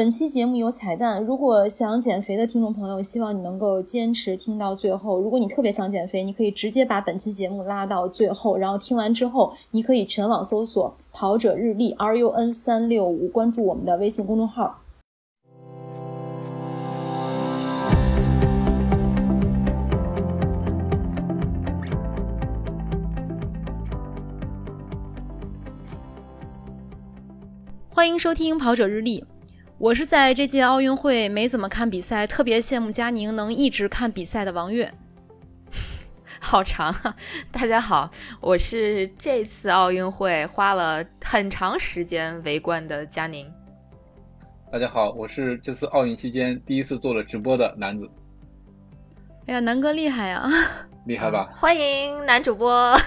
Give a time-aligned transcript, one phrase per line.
[0.00, 5.20] 本期节目有彩蛋，如果想减肥的听众朋友，希望你能够坚持听到最后。
[5.20, 14.80] 如果你特别想减肥，你可以直接把本期节目拉到最后，然后听完之后，你可以全网搜索“跑者日历 ”R U N 三六五，关注我们的微信公众号。
[27.90, 29.20] 欢迎收听《跑者日历》。
[29.80, 34.92] 我是在这届奥运会没怎么看比赛，特别羡慕佳宁能一直看比赛的王悦。
[36.38, 37.16] 好长啊！
[37.50, 38.10] 大家好，
[38.42, 43.50] 我是这次奥运会花了很长时间围观的佳宁。
[44.70, 48.06] 大家好，我是这次奥运期间第一次做了直播的男子。
[49.46, 50.46] 哎呀，南哥厉害呀！
[51.04, 51.50] 厉害吧？
[51.54, 52.94] 欢迎男主播。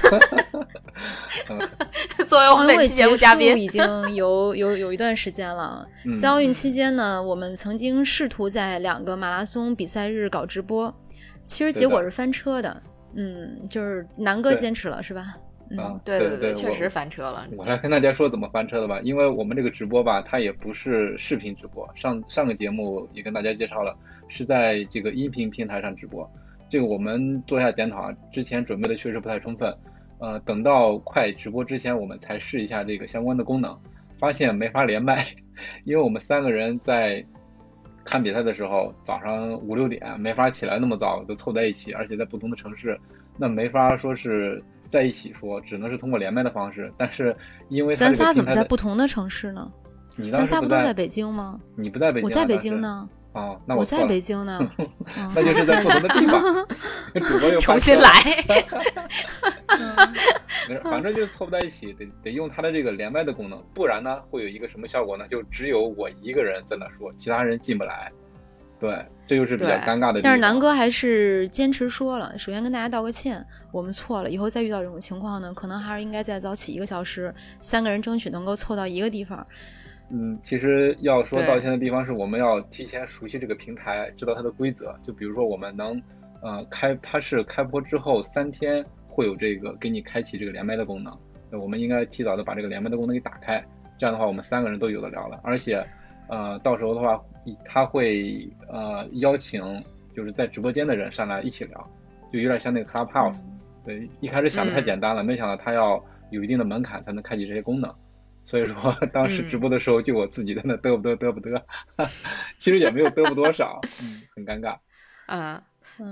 [2.27, 3.83] 作为我们本期节目嘉宾，已经
[4.15, 5.87] 有 有有一段时间了。
[6.19, 10.93] 在奥运期间呢，我们曾经试图在两个马拉松比赛日搞直播，
[11.43, 12.81] 其实结果是翻车的。
[13.15, 15.35] 嗯，就是南哥坚持了，是吧？
[15.69, 17.47] 嗯，对对对，确实翻车了。
[17.55, 21.87] 我来跟大家说怎么翻车的吧，因为我们这个直播吧，它也不是视频直播。
[21.95, 23.95] 上上个节目也跟大家介绍了，
[24.27, 26.29] 是在这个音频平台上直播。
[26.73, 29.71] 这个我们做一下检讨啊，之前准备的确实不太充分，
[30.17, 33.79] 呃，等到快直播之前，我们才试一下这个相关的功能，
[34.17, 35.23] 发现没法连麦，
[35.85, 37.23] 因为我们三个人在
[38.03, 42.99] 看比赛的时候，早上五六点没法起来那么早就凑在一起，而且在不同的城市，
[43.37, 46.91] 那没法说是在一起说，只能是通过连麦的方式。
[46.97, 47.37] 但是
[47.69, 49.71] 因为咱仨怎么在不同的城市呢？
[50.31, 51.61] 咱仨不都在北京吗？
[51.75, 53.07] 你不在北京，我在北京呢。
[53.33, 54.59] 哦，那我在北京呢，
[55.33, 56.67] 那就是在不同的地方，
[57.19, 58.09] 主播又重新来，
[60.83, 65.27] 反正就凑不在一起，得得用他的这个连麦的功能，不然呢会有一个什么效果呢？
[65.27, 68.11] 就只有我一个人在那说，其他人进不来，
[68.79, 70.21] 对，这就是比较尴尬的。
[70.21, 79.43] 但是南哥还是坚持说了，首先跟大家道个歉，我们错了，以后再遇到这种情况呢，可能还是应该再早起一个小时，三个人争取能够凑到一个地方。
[80.09, 84.95] 嗯，其实要说道歉的地方是我们要提前熟悉这个平台，知道它的规则。
[85.01, 85.99] 就比如说，我们能，
[86.41, 91.17] 呃，开它是开播之后三天会有这个给你开启这个连麦的功能，
[91.49, 93.63] 那我们应该提早的把这个连麦的功能给打开，
[93.97, 95.39] 这样的话我们三个人都有的聊了。
[95.43, 95.83] 而且，
[96.27, 97.19] 呃，到时候的话，
[97.65, 99.83] 他会呃邀请
[100.15, 101.89] 就是在直播间的人上来一起聊，
[102.31, 103.41] 就有点像那个 Clubhouse。
[103.83, 107.93] 对，一开始想的太简单了，没想到他要有一定的门槛才能开启这些功能。
[108.45, 111.61] 所以说，当时直播的时候，就我自己在那嘚不嘚嘚不嘚，
[112.59, 114.77] 其实也没有嘚不多少，嗯，很尴尬。
[115.27, 115.63] 啊，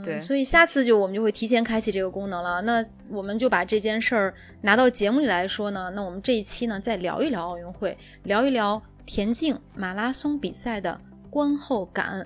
[0.06, 0.18] 对。
[0.18, 2.62] 所以下次就我们就会提前开启这个功能了。
[2.62, 5.92] 那我们就把这件事儿拿到节目里来说呢。
[5.94, 11.00] 那我们这一期呢，再聊一聊奥运会，聊一聊田径马拉松比赛的
[11.30, 12.26] 观后感。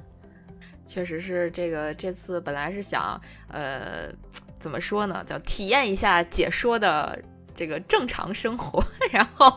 [0.85, 4.07] 确实是这个，这次本来是想，呃，
[4.59, 7.19] 怎么说呢，叫体验一下解说的。
[7.55, 9.49] 这个正常生活， 然后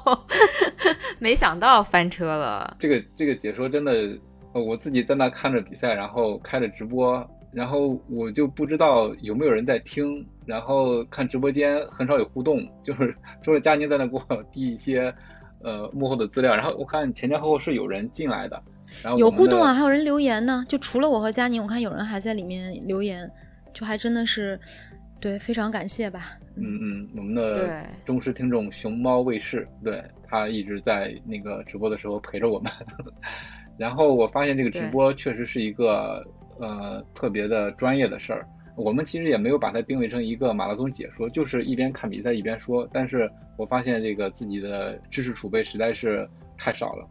[1.18, 2.76] 没想到翻车了。
[2.78, 4.16] 这个这个解说真的，
[4.52, 15.12] 我自己在那看着比赛，然后开着直播，然后我就不知道有没有人在听，然后看直播间很少有互动，就是除了佳宁在那给我递一些
[15.64, 18.62] 呃幕后的资料，然后我看前前后后是有人进来的，
[19.02, 20.64] 然后有互动啊，还有人留言呢。
[20.68, 23.28] 就除了我和佳宁，我看有人还在里面留言，
[23.74, 24.58] 就还真的是。
[25.20, 26.38] 对，非常感谢吧。
[26.56, 32.72] 嗯嗯，我们的忠实听众熊猫卫视，对他一直在那个直播的时候陪着我们。
[33.78, 36.24] 然后我发现这个直播确实是一个
[36.58, 38.46] 呃特别的专业的事儿。
[38.76, 42.88] 我们其实也没有把它定位成一个马拉松解说，就是一边看比赛一边说。
[42.92, 47.08] 但是我发现这个自己的知识储备实在是太少了。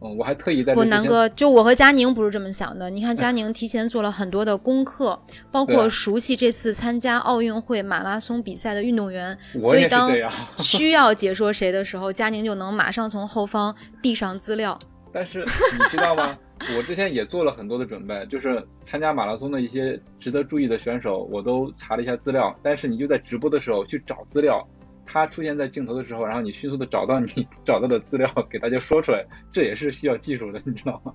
[0.00, 2.88] 嗯，我还特意在不，南哥，就我和佳宁不是这么想的。
[2.88, 5.20] 你看，佳宁提前做了很多的功课，
[5.50, 10.12] 包括熟悉这次参加奥运会马拉松比赛的运动员，所以当
[10.58, 14.78] 需要解说谁的时候，佳宁就能马上从后方递上资料。
[15.12, 16.38] 但是你知道吗？
[16.76, 22.54] 我之前也做了很多的准备，就是参加马拉松的一些值得注意的选手，我都查了一下资料。
[22.62, 24.64] 但是你就在直播的时候去找资料。
[25.08, 31.12] 他出现在镜头的时候，然后你迅速的找到你找到的资料，给大家说出来，这也是需要技术的，你知道吗？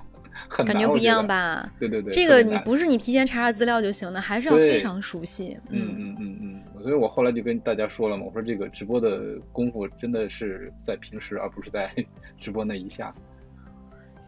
[0.49, 1.71] 很感觉不一样吧？
[1.79, 5.55] 对对对，这个你不是你提前查查资料就行的，还是要非常熟悉。
[5.69, 11.93] 嗯嗯嗯嗯，所以我后来就跟大家说了嘛，我说这个直播的功夫真的是在平时，而不是在
[12.41, 13.13] 直播那一下。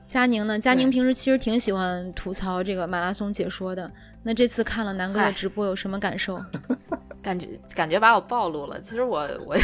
[0.05, 0.59] 佳宁呢？
[0.59, 3.91] 佳宁平时其实挺喜欢吐槽这个马拉松解说的，
[4.21, 6.39] 那这次看了南哥的直播有什么感受？
[7.25, 8.79] 感觉感觉把我暴露了。
[8.79, 9.57] 其实我我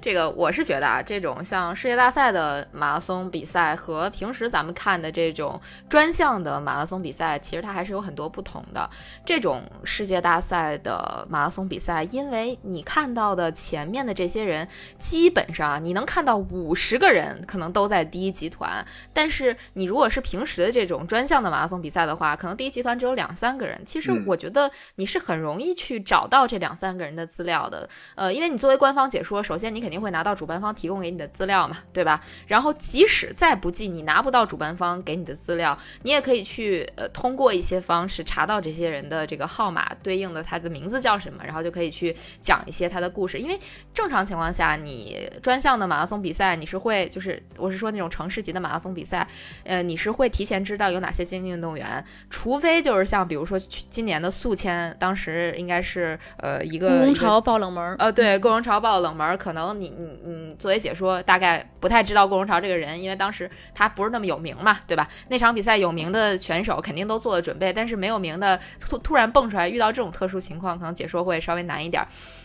[0.00, 8.88] 这个我是觉得啊，这种像世界大赛的马拉松比赛和平时咱们看的这种专项的马拉松比赛，其实它还是有很多不同的。
[9.24, 14.68] 这种世界大赛的马拉松比赛，因为你看到的前面的这些人，
[15.00, 23.76] 基本上你能看到五十个人可能都在第一集团，但是你如果是平时的这种专项的马拉松比赛的话，可能第一集团只有两三个人。
[23.84, 32.22] 其实我觉得你是很容易去找到这两三个人的资料的，呃，因为你作为官方解说，首先你肯定会拿到主办方提供给你的资料嘛，对吧？
[32.46, 43.38] 然后即使再不济，你拿不到主办方给你的资料，你也可以去呃通过一些方式查到这些人的这个号码对应的他的名字叫什么，然后就可以去讲一些他的故事。
[43.38, 43.58] 因为
[43.94, 49.26] 正常情况下，你专项的马拉松比赛，你是会就是我是说那种城市级的马拉松比赛，
[49.64, 56.88] 呃，你是会提前知道有哪些精英运动员，除非就是像比如说今年的宿迁，当时应该是呃一个。
[56.98, 65.08] 工潮爆冷门，呃，对，过荣潮爆冷门，可能你你你作为解说，大概不太知道过荣潮这个人，因为当时他不是那么有名嘛，对吧？
[65.28, 72.04] 那场比赛有名的选手肯定都做了准备，但是没有名的突突然蹦出来，遇到这种特殊情况，可能解说会稍微难一点。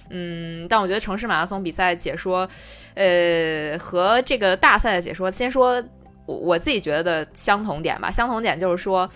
[0.10, 2.48] 嗯，但我觉得城市马拉松比赛解说，
[2.96, 5.82] 呃，和这个大赛的解说，先说
[6.26, 9.10] 我我自己觉得相同点吧，相同点就是说，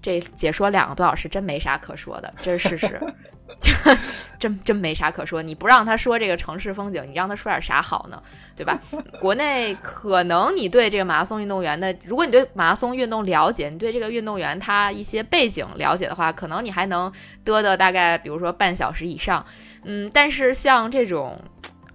[0.00, 3.00] 这解说两个多小时真没啥可说的，这是事实。
[3.58, 3.72] 就
[4.38, 8.22] 真真没啥可说，你不让他说这个城市风景，你让他说点啥好呢？
[8.54, 8.78] 对吧？
[9.20, 17.10] 国内可能你对这个马拉松运动员的，如果你对马拉松运动了解，你对这个运动员他一些背景了解的话，可能你还能
[17.44, 19.44] 嘚嘚大概，比如说半小时以上。
[19.82, 21.40] 嗯，但是像这种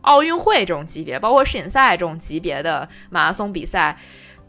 [0.02, 3.98] 奥运会这种级别，包括世锦赛这种级别的马拉松比赛。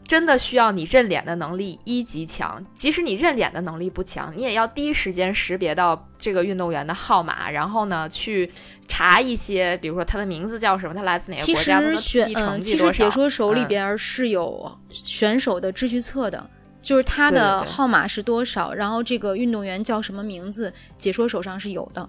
[0.07, 8.49] 真的需要你认脸的能力一级强，即使你认脸的能力不强，你也要第一时间识别到这个运动员的号码，然后呢去
[8.87, 16.47] 查一些，比如说他的名字叫什么，他来自哪个国家，他的选嗯，其实解说手里边是有选手的秩序册的，
[16.81, 22.07] 就是他的号码是多少，然后这个运动员叫什么名字，解说手上是有的。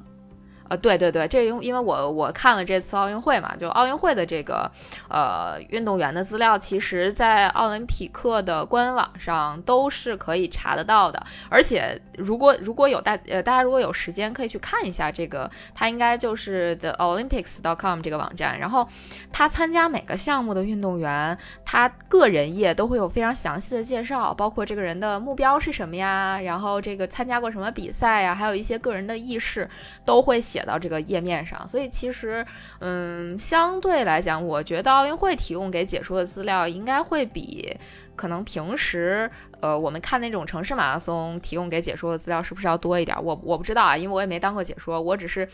[0.68, 4.70] 呃，对对对，这因因为我我看了这次奥运会嘛，就奥运会的这个
[5.08, 11.22] 呃运动员的资料，其实，在奥林匹克的官网上都是可以查得到的。
[11.48, 18.58] 而且，如果如果有大呃大家如果有时间，可以去看一下这个，它应该就是 the olympics dot com 这个网站。
[18.58, 18.88] 然后，
[19.32, 29.68] 他参加每个项目的运动员，他个人页都会有非常详细的介绍，包括这个人的目标是什么呀，然后这个参加过什么比赛呀，还有一些个人的轶事
[30.04, 30.55] 都会写。
[30.56, 32.42] 写到这个页面上，所以其实，
[32.78, 37.76] 嗯，相对来讲，我觉得奥运会提供给解说的资料应该会比
[38.14, 39.30] 可能平时，
[39.60, 43.14] 呃，我们看那种城市马拉松提供给解说的资料是不是要多一点？
[43.22, 45.46] 我我不知道啊，因为我也没当过解说，我只是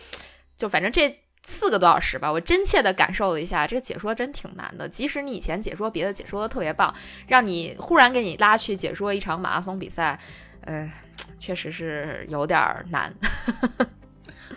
[0.56, 4.88] 就反正这四个多小时吧，我真切的感受了一下，这个解说真挺难的。
[4.88, 6.94] 即使你以前解说别的解说的特别棒，
[7.26, 10.16] 让你忽然给你拉去解说一场马拉松比赛，
[10.60, 10.88] 呃，
[11.40, 13.12] 确实是有点难。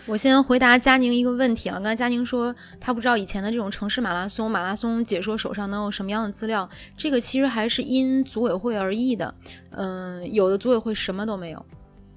[0.06, 9.34] 我先回答佳宁一个问题啊，刚才佳宁说他不知道以前的这种城市马拉松马拉松解说手上能有什么样的资料，这个其实还是因组委会而异的。
[9.70, 11.66] 嗯，有的组委会什么都没有，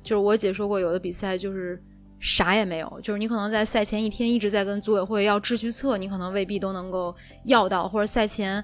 [0.03, 1.81] 就是我解说过有的比赛就是
[2.19, 7.15] 啥也没有，就是你可能在赛前一天一直在跟组委会要秩序册，你可能未必都能够
[7.45, 8.63] 要到，或者赛前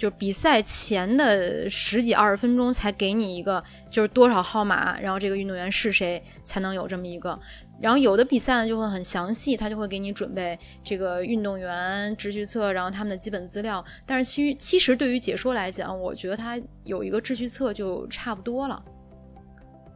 [0.00, 7.38] 就是比赛前的十几二十分钟才给你一个就是多少号码，然后这个运动员是谁才能有这么一个。
[7.82, 13.84] 然后有的比赛呢就会很详细，他就会给你准备这个运动员秩序册，然后他们的基本资料。
[14.06, 18.82] 但是其实其实对于解说来讲，我觉得他有一个秩序册就差不多了。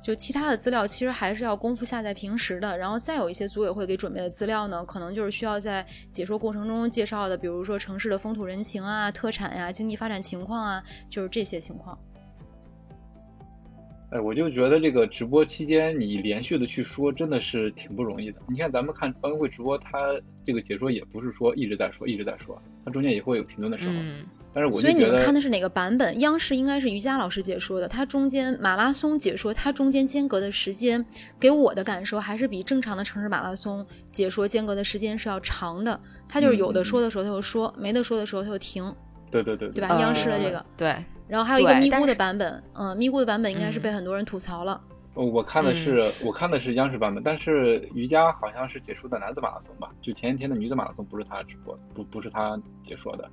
[0.05, 2.77] 就其他的资料其实还是要功夫下在平时的。
[2.77, 11.99] 然后再有一些组委会给准备的资料呢，可能就是需要在解说过程中介绍的，比如说城市的风土人情啊、特产呀、经济发展情况啊，就是这些情况。
[14.11, 18.39] 哎，我就觉得这个直播期间你连续的去说，真的是挺不容易的。
[18.47, 23.95] 你看咱们看奥运会直播，他这个解说也不是说一直在说，一直在说，他中间也会有停顿的时候。
[23.95, 24.27] 嗯。
[24.55, 26.21] 但是我所以你们看的是哪个版本？
[26.21, 31.05] 央视应该是瑜伽老师解说的，他中间马拉松解说，他中间间隔的时间，
[31.41, 36.01] 给我的感受还是比正常的城市马拉松解说间隔的时间是要长的。
[36.29, 38.95] 他就是有的说的时候他就说，没得说的时候他就停。
[39.31, 39.69] 对对对。
[39.71, 39.99] 对吧？
[40.01, 40.65] 央视的这个。
[40.77, 40.95] 对。
[41.27, 44.81] 然后还有一个咪咕的版本，嗯，咪咕的版本应该是被很多人吐槽了。
[45.15, 49.91] 我看的是我看的是央视版本，但是瑜伽好像是解说的男子马拉松吧？
[50.03, 53.29] 就前一天的女子马拉松不是他直播，不不是他解说的。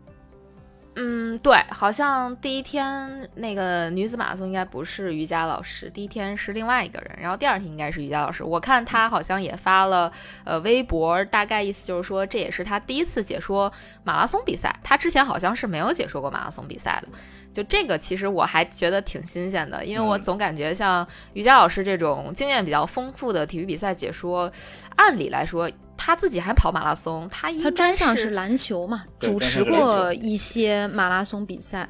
[0.95, 8.43] 嗯，对，好像第一天那个女子马拉松应该不是瑜伽老师，第一天是另外一个人，然后第二天应该是瑜伽老师。
[8.43, 10.12] 我看他好像也发了
[10.43, 13.71] 呃微博，大概意思就是说这也是他第一次解说
[14.03, 17.07] 马拉松比赛，他之前好像是没有解说过马拉松比赛的。
[17.53, 24.51] 就这个其实我还觉得挺新鲜的，因为我总感觉像瑜伽老师这种经验比较丰富的体育比赛解说，
[24.98, 25.71] 按理来说。
[26.03, 31.88] 他自己还跑马拉松，他他专项是篮球嘛，主持过一些马拉松比赛，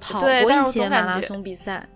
[0.00, 1.88] 跑过一些马拉松比赛。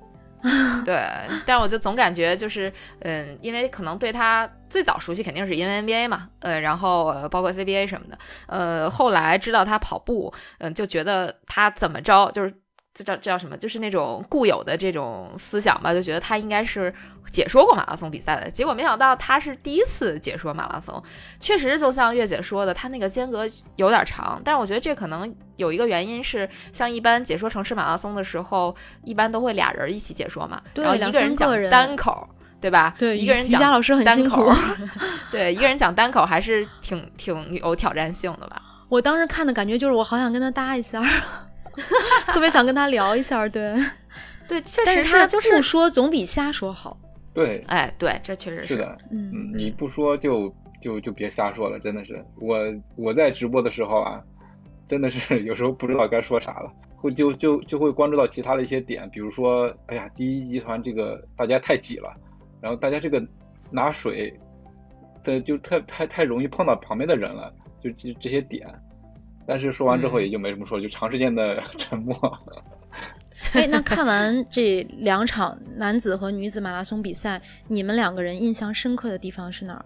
[0.85, 1.05] 对，
[1.45, 12.55] 但是 我就总感觉就是，嗯，因为可能对他最早熟悉肯定是因为 NBA 嘛，呃，然后包括 CBA 什么的，呃，后来知道他跑步，嗯，就觉得他怎么着就是。
[12.99, 13.57] 这叫这叫什么？
[13.57, 16.93] 就是那种固有的这种思想吧，就觉得他应该是
[17.31, 18.50] 解说过马拉松比赛的。
[18.50, 21.00] 结果没想到他是第一次解说马拉松。
[21.38, 24.40] 确实，就像月姐说的，他那个间隔有点长。
[24.45, 28.75] 但是我觉得这可能有一个原因是，像一般解说城市马拉松的时候，
[29.05, 32.28] 一般都会俩人一起解说嘛，然后一个人讲单口，
[32.61, 32.97] 对吧？
[32.99, 33.71] 对，一个人讲。
[33.71, 34.50] 老师很辛苦。
[35.31, 38.61] 对，一个人讲单口还是挺挺有挑战性的吧？
[38.88, 41.00] 我当时看的感觉就是，我好想跟他搭一下。
[42.27, 43.75] 特别想跟他聊一下，对，
[44.49, 46.99] 对，确实是，就是不说总比瞎说好。
[47.35, 52.25] 对，哎，对，这确实是的，嗯，你不说就就就别瞎说了，真的是。
[52.41, 52.59] 我
[52.97, 54.21] 我在直播的时候啊，
[54.89, 62.13] 真的是 有时候不知道该说啥了，会就就就会关注到其他的一些点，比如说，哎呀，第一集团这个大家太挤了，
[62.61, 63.25] 然后大家这个
[63.71, 64.37] 拿水
[65.23, 68.67] 的就太太太容易碰到旁边的人了，就这这些点。
[69.49, 72.14] 但是说完之后也就没什么说，就长时间的 沉默。
[73.55, 79.83] 哎，那看完这两场男子和女子马拉松比赛，你们两个人印象深刻的地方是哪儿？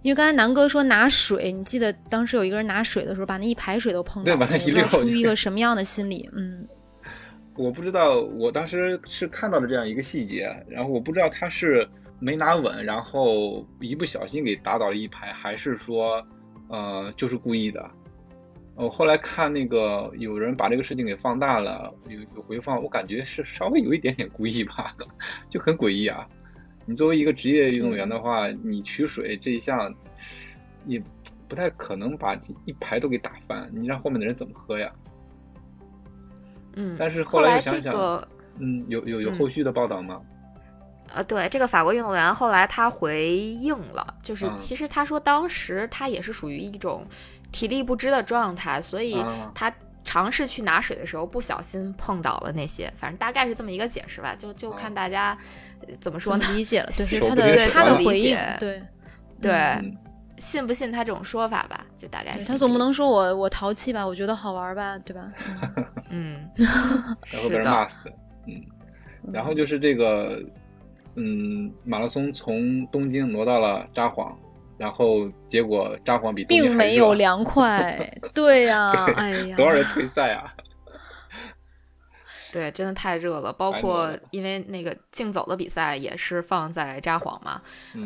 [0.00, 6.26] 因为刚才南哥说拿水，你记得当时有一个人拿水的时候，把那一排水都碰到，了，你出于一个什么样的心理？
[6.32, 6.66] 嗯，
[7.56, 11.86] 我不知道，我当时是看到了这样一个细节，然后我不知道他是
[12.20, 16.24] 没拿稳，然后一不小心给打倒了一排，还是说，
[16.68, 17.84] 呃，就是故意的。
[18.78, 24.94] 我后来看那个有人把这个事情给放大了，有有回放，我感觉是稍微有一点点故意吧，
[25.50, 26.24] 就很诡异啊！
[26.86, 29.92] 你作为一个职业运动员的话，你取水这一项，
[30.86, 31.02] 也
[31.48, 34.92] 不太可能把一排都给打翻，你让后面的人怎么喝呀？
[36.76, 37.92] 嗯，但是后来想想，
[38.58, 40.20] 嗯，有有有后续的报道吗？
[41.12, 47.04] 呃，对，这个法国运动员后来他回应了，就是其实他说当时他也是属于一种。
[47.52, 49.22] 体力不支的状态，所以
[49.54, 49.72] 他
[50.04, 54.34] 尝试去拿水的时候不小心碰倒了那些，反正大概是这么一个解释吧。
[54.36, 55.36] 就就看大家
[56.00, 56.46] 怎么说呢？
[56.54, 58.82] 理解了， 就是他的他的回应，对
[59.40, 59.94] 对，
[60.38, 61.84] 信不信他这种说法吧？
[61.96, 64.06] 就大概是他总不能说我我淘气吧？
[64.06, 64.96] 我觉得好玩吧？
[64.98, 65.30] 对吧？
[66.10, 68.10] 嗯，然后被人骂死。
[68.46, 68.62] 嗯，
[69.32, 70.42] 然后就是这个，
[71.16, 74.34] 嗯，马拉松从东京挪到了札幌。
[74.78, 77.98] 然后结果札幌比并没有凉快，
[78.32, 80.54] 对呀，哎呀， 多少人退赛啊？
[82.52, 83.52] 对，真的太热了。
[83.52, 87.60] 包括因为那个竞走的比赛也是放在札幌嘛，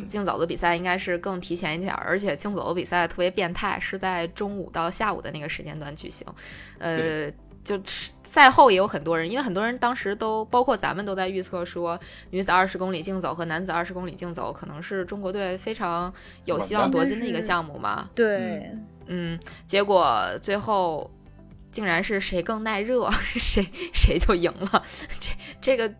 [0.08, 6.26] 竞走的比赛应该是更提前一点，而且竞走的比赛特别变态，是在中午到下午的那个时间段举行，
[6.78, 7.30] 呃。
[7.64, 16.10] 就是赛后也有很多人，因为很多人当时都包括咱们都在预测说，女子二十公里竞走和男子二十公里竞走可能是中国队非常
[16.46, 18.08] 有希望夺金的一个项目嘛。
[18.14, 18.70] 对，
[19.04, 21.10] 嗯，结果最后
[21.70, 23.06] 竟然是谁更耐热，
[23.38, 24.82] 谁谁就赢了。
[25.20, 25.94] 这这个，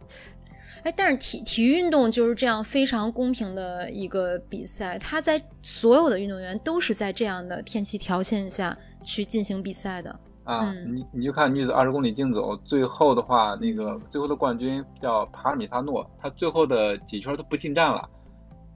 [0.85, 8.75] 哎，但是体体育运动就是这样非常公平的一个比赛，它在所有的运动员都是在这样的天气条件下
[9.05, 10.19] 去进行比赛的。
[10.45, 18.09] 啊，你你就看女子二十公里竞走，最后的话，那个最后的冠军叫帕尔米萨诺，他最后的几圈都不进站了，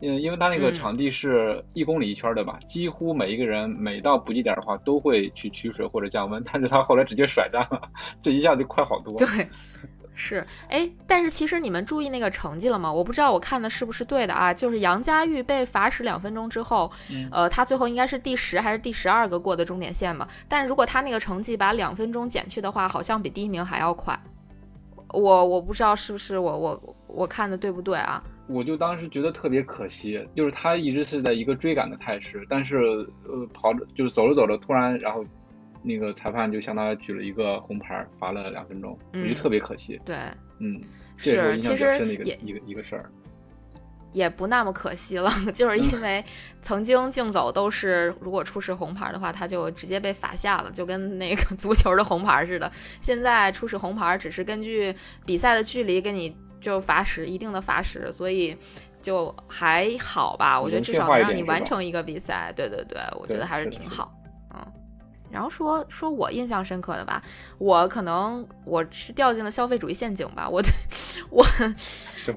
[0.01, 7.83] 嗯，因为他那个场地是一公里一圈的吧，几乎每一个人每到补给点的话都会去取水或者降温，但是他后来直接甩站了，
[8.23, 9.17] 这一下就快好多。
[9.19, 9.27] 对。
[10.19, 12.91] 是，哎，但是其实你们注意那个成绩了吗？
[12.91, 14.53] 我不知道我看的是不是对的啊。
[14.53, 16.91] 就是杨佳玉被罚时两分钟之后，
[17.31, 20.27] 呃，他最后应该是第十还是第十二个过的终点线嘛？
[20.49, 24.19] 但是如果他那个成绩把两分钟减去的话，好像比第一名还要快。
[25.13, 28.25] 我我不知道是不是我我我看的对不对啊？
[28.49, 32.79] 我就当时觉得特别可惜，就是他一直是在一个追赶的态势，但是
[33.25, 35.23] 呃跑着就是走着走着突然然后。
[35.87, 40.01] 那个裁判就向他举了一个红牌，罚了两分钟，我觉得特别可惜。
[40.05, 40.17] 对，
[40.59, 40.81] 嗯，
[41.17, 43.11] 是，其实一个一个一个事儿。
[44.13, 46.25] 也不那么可惜了， 就是因为
[46.63, 52.71] 曾经竞走都是如果出示红牌的话，他就直接被罚下了，就跟那个 足球的红牌似的。
[53.03, 54.95] 现在出示红牌只是根据
[55.27, 58.57] 比赛的距离给你就罚时一定的罚时，所以
[59.03, 60.59] 就还好吧。
[60.59, 62.51] 我觉得至少能让你完成一个比赛。
[62.57, 64.16] 对对对，我觉得还是挺好。
[65.37, 67.21] 然后说说我印象深刻的吧，
[67.59, 70.49] 我可能我是掉进了消费主义陷阱吧。
[70.49, 70.71] 我对
[71.29, 71.45] 我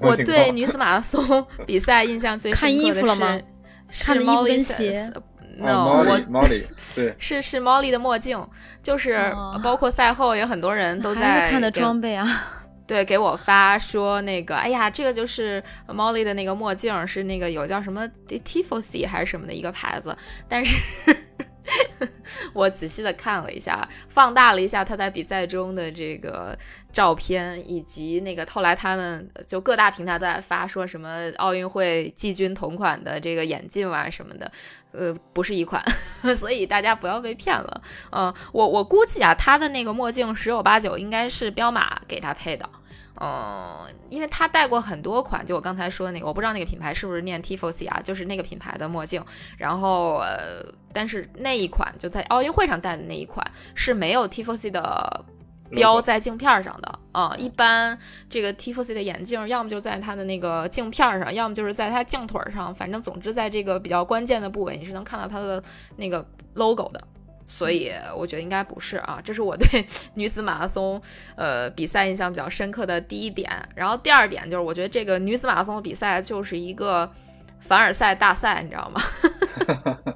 [0.02, 3.42] 我对女子马拉松 比赛印象最深刻的
[3.90, 5.10] 是是 Molly 鞋。
[5.56, 6.64] No，我 Molly
[6.94, 8.38] 对 是是 Molly 的墨镜，
[8.82, 12.26] 就是包括赛后有很多人都在看的装备啊，
[12.86, 20.14] 对，给我发说那个，哎呀，这个就是 Molly 的那个墨镜，是那个有叫什么 Tifosi 还是什么的一个牌子，
[20.48, 20.76] 但是。
[22.52, 26.56] 我仔细的看了一下，放大了一下他在比赛中的这个
[26.92, 34.50] 照片，以及那个后来他们就各大平台都在发说什么奥运会季军同款的这个眼镜啊什么的，
[34.92, 35.82] 呃，不是一款，
[36.36, 37.82] 所以大家不要被骗了。
[38.10, 42.68] 嗯，我我估计啊，他的那个墨镜十有八九应该是彪马给他配的。
[43.22, 49.22] 嗯，因为他戴过很多款，就我刚才说的那个，我不知道那个品牌是不是念 Tifosi 啊，就是那个品牌的墨镜。
[49.58, 55.24] 然后呃，但是那一款就在奥运会上戴的那一款是没有 Tifosi 的
[55.68, 57.34] 标在镜片上的啊。
[57.36, 57.98] 一般
[58.30, 65.62] 这个 Tifosi 的眼镜，要么就在它的那个镜片上，要么就是在它镜腿上，反正总之在这个比较关键的部位，你是能看到它的
[65.96, 67.00] 那个 logo 的。
[67.52, 71.02] 所以我觉得应该不是啊，这是我对 女子马拉松
[71.34, 73.50] 呃比赛印象比较深刻的第一点。
[73.74, 77.10] 然后第二点就是，我觉得这个女子马拉松比赛就是一个
[77.58, 79.00] 凡尔赛大赛，你知道吗？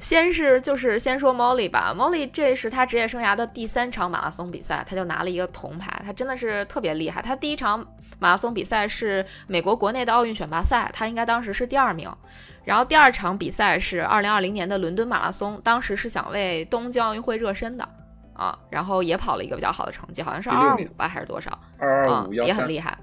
[0.00, 7.20] 先是就是先说 Molly 吧，Molly 这是她职业生涯的第三场马拉松比赛，她就拿了一个铜牌，她真的是特别厉害。
[7.20, 7.86] 她第一场
[8.18, 12.10] 马拉松比赛是美国国内的奥运选拔赛，她应该当时是第二名。
[12.68, 17.88] 然后第二场比赛是二零二零年的伦敦马拉松，当时是想为东京奥运会热身的
[18.34, 21.58] 啊，然后也跑了一个比较好的成绩，好像是二二五吧，还是多少？
[21.78, 22.98] 二二五也很厉害。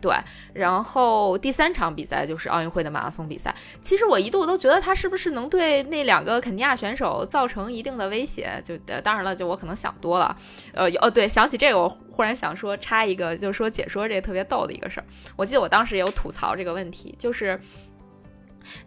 [0.00, 0.14] 对，
[0.52, 3.52] 然后第三场比赛就是奥运会的马拉松比赛。
[3.82, 8.62] 其实我一度都觉得他是不是能对那两个肯尼亚选手造成一定的威胁？
[8.64, 10.36] 就当然了，就我可能想多了。
[10.72, 15.06] 呃，哦，对，想起这个，我忽然想说插一个，就是说解说这个特别逗的一个事儿。
[15.34, 17.60] 我记得我当时也有吐槽这个问题，就是。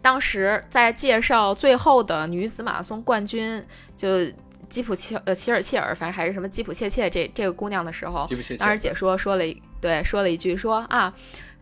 [0.00, 3.64] 当时在介绍最后的女子马拉松冠军，
[3.96, 4.08] 就
[4.68, 11.12] 基普切呃齐尔切尔，反正还是什么基普切切这这个姑娘的时候，当时解说说了一对说了一句说啊，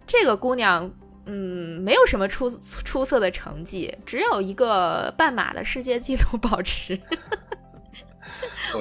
[0.07, 0.91] 这个姑娘
[1.27, 2.51] 嗯没有什么出
[2.85, 7.01] 出色的成绩，只有一个半马的世界纪录保持。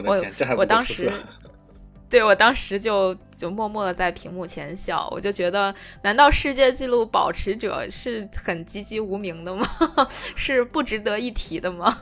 [0.04, 0.24] 我
[0.58, 1.12] 我当时。
[2.15, 9.67] 对我当时就就默默的在屏幕前笑，我就觉得，难道世界纪录保持者是很籍籍无名的吗？
[10.34, 11.93] 是不值得一提的吗？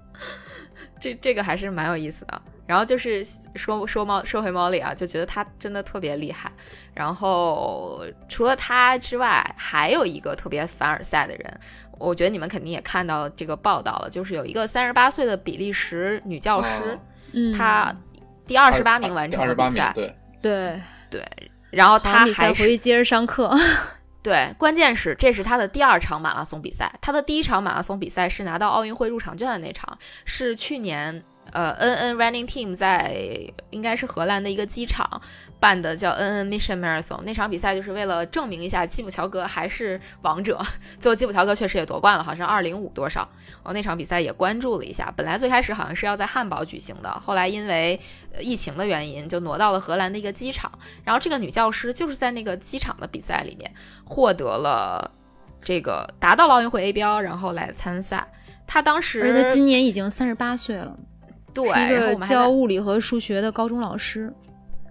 [1.00, 2.42] 这这个还是蛮有意思的。
[2.66, 3.24] 然后就是
[3.54, 6.52] 说说猫说回猫里啊，就觉得他真的特别厉害。
[6.92, 11.60] 然后除了他之外，还有一个特别凡尔赛的人，
[11.98, 16.98] 我觉得你们肯定也看到这个报道了，就是有一个三十八岁的比利时女教师，
[17.56, 17.96] 她。
[18.46, 20.80] 第二十八名完成了比赛，对对
[21.10, 23.54] 对，然后他还回去接着上课。
[24.22, 31.22] 对，关键是这是他的第二场马拉松比赛，他的第一场马拉松比赛是拿到奥运会入场券的那场，是去年。
[31.56, 33.16] 呃，N N Running Team 在
[33.70, 35.08] 应该是荷兰的一个机场
[35.58, 37.22] 办的，叫 N N Mission Marathon。
[37.22, 40.60] 那场比赛就是为了证明一下基普乔格还是王者。
[41.00, 43.26] 最后基普乔格确实也夺冠了，好像二零五多少。
[43.62, 45.10] 哦，那场比赛也关注了一下。
[45.16, 47.98] 本来最开始好像是要在汉堡举行的，后来因为
[48.38, 50.70] 疫情的原因就挪到了荷兰的一个机场。
[51.04, 53.72] 然后这个女教师就是在那个机场的比赛里面
[54.04, 55.10] 获得了
[55.58, 58.26] 这个达到了奥运会 A 标，然后来参赛。
[58.66, 60.94] 她当时，而且她今年已经三十八岁了。
[61.56, 64.30] 对，一个教物理和数学的高中老师。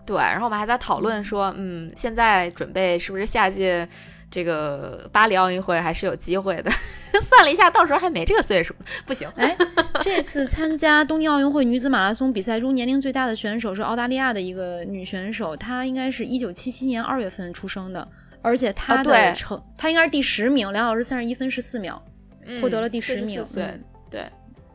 [0.04, 3.88] 对，然后我们还在讨论说，嗯，现在准备是不是下届
[4.30, 6.71] 这个巴黎奥运会还是有机会的？
[7.21, 8.73] 算了一下，到时候还没这个岁数，
[9.06, 9.28] 不行。
[9.36, 9.56] 哎，
[10.01, 18.08] 这次参加东京奥运会女子马拉松比赛中年龄最大的选手是澳大利亚的一个女选手，她应该是一九七七年二月份出生的，
[18.41, 21.99] 而且她的成，她应该是第十名，两小时三十一分十四秒，
[22.62, 23.43] 获得了第十名。
[23.54, 23.80] 对，
[24.12, 24.30] 对，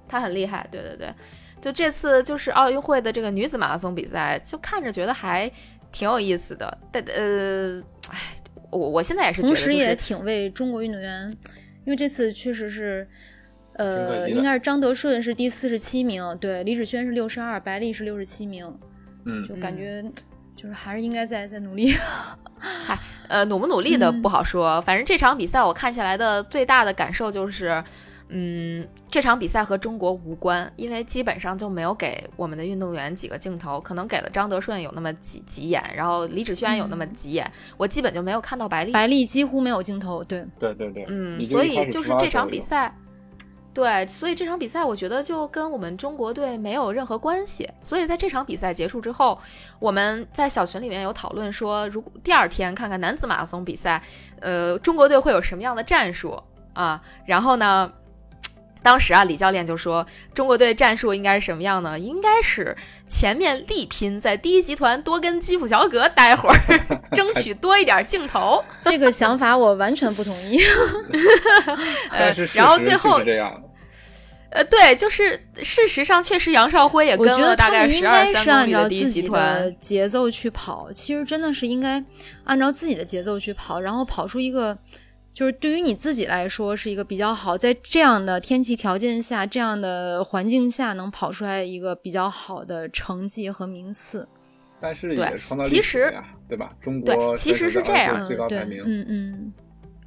[0.09, 0.67] 她很厉害。
[0.73, 1.15] 对对对。
[1.61, 5.51] 就这次就是奥运会的这个女子马拉松比赛，就看着觉得还
[5.93, 6.79] 挺有意思的。
[6.91, 8.19] 但呃，哎，
[8.71, 11.31] 我我现在也是，同时也挺为中国运动员，
[11.85, 13.07] 因为这次确实是，
[13.75, 18.79] 呃，应该是张德顺是第四十七名，对，李芷萱是六十二，白丽是六十七名，
[19.25, 20.03] 嗯，就感觉
[20.57, 21.93] 就是还是应该再再努力。
[22.59, 24.81] 嗨，呃，努不努力的不好说。
[24.83, 27.83] 反正这场比赛我看下来的最大的感受就是，
[28.33, 38.93] 嗯，这场比赛和中国无关，因为基本上就没有给我们的运动员几个镜头，可能给了张德顺有那么几几眼，然后李芷萱有那么几眼，我基本就没有看到白丽。
[38.93, 42.95] 白丽几乎没有镜头，对，对对对，嗯，所以就是这场比赛。
[43.73, 47.69] 对，所以这场比赛我觉得就跟我们中国队没有任何关系。
[47.81, 49.39] 所以在这场比赛结束之后，
[49.79, 54.03] 我们在小群里面有讨论说，如果第二天看看男子马拉松比赛，
[54.41, 56.37] 呃，中国队会有什么样的战术
[56.73, 57.01] 啊？
[57.25, 57.91] 然后呢，
[58.83, 61.99] 当时啊，李教练就说，中国队战术应该是什么样呢？
[61.99, 66.57] 应该是前面力拼，在第一集团多跟基普乔格待会儿，
[67.15, 68.65] 争取多一点镜头。
[68.85, 70.59] 这个想法我完全不同意。
[72.11, 73.63] 呃，然后最后这样。
[74.53, 82.03] 呃，对，就是事实上确实杨少辉也跟了大概十二三公里的第一集团节奏去跑，其实真的是应该
[82.43, 84.77] 按照自己的节奏去跑，然后跑出一个
[85.33, 94.29] 就是对于你自己来说是一个比较好，在这样的天气条件下、这样的环境下能跑出来一个比较好的成绩和名次。
[94.81, 96.69] 但是也创造历史呀，对吧？
[96.81, 99.53] 中国其实是这样，最高排名，嗯嗯。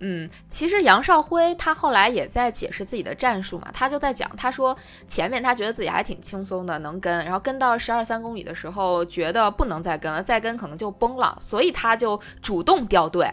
[0.05, 13.31] 嗯，其实杨少辉他后来也在解释自己的战术嘛，他就在讲，他说前面他觉得自己还挺轻松的，能跟，然后跟到十二三公里的时候，觉得不能再跟了，再跟可能就崩了，所以他就主动掉队，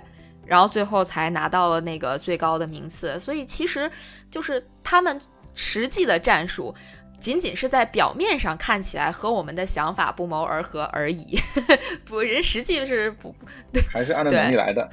[0.51, 3.21] 然后最后才拿到了那个最高的名次。
[3.21, 3.89] 所以其实
[4.29, 5.17] 就是他们
[5.55, 6.75] 实际的战术，
[7.21, 11.39] 仅仅是在表面上看起来和我们的想法不谋而合而已，
[12.05, 13.33] 不，人实际是不，
[13.73, 14.91] 对，还是按照能力来的。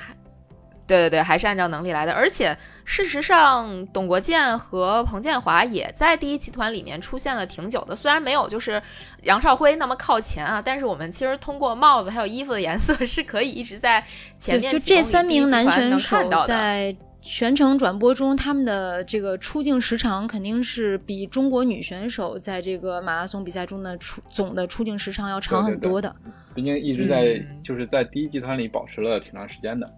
[0.88, 2.13] 对对对，还是按照能力来的。
[2.13, 7.93] 而且事实上，董国建和彭建华也在第一集团里面出现了挺久的。
[7.93, 8.82] 虽然没有就是
[9.23, 14.04] 杨少辉那么靠前啊，但是我们其实通过帽子还有衣服的颜色 是可以一直在
[14.39, 14.71] 前面。
[14.71, 26.15] 就这三名男选手在全程转播中，他们的这个出镜时长肯定是比中国女选手在这个马拉松比赛中的出总的出镜时长要长很多的。
[26.56, 29.91] 毕竟一直在就是在第一集团里保持了挺长时间的。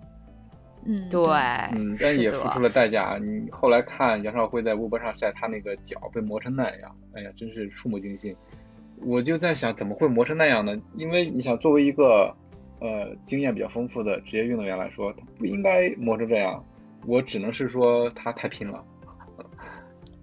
[0.85, 1.21] 嗯，对，
[1.73, 3.19] 嗯，但也付出了代价。
[3.21, 8.35] 你后来看杨少辉在微博上晒他那个脚被磨成那样，哎呀，真是触目惊心。
[9.01, 10.75] 我就在想，怎么会磨成那样呢？
[10.95, 12.33] 因为你想，作为一个
[12.79, 16.63] 呃经验比较丰富的职业运动员来说，他不应该磨成这样。
[17.05, 18.83] 我只能是说他太拼了。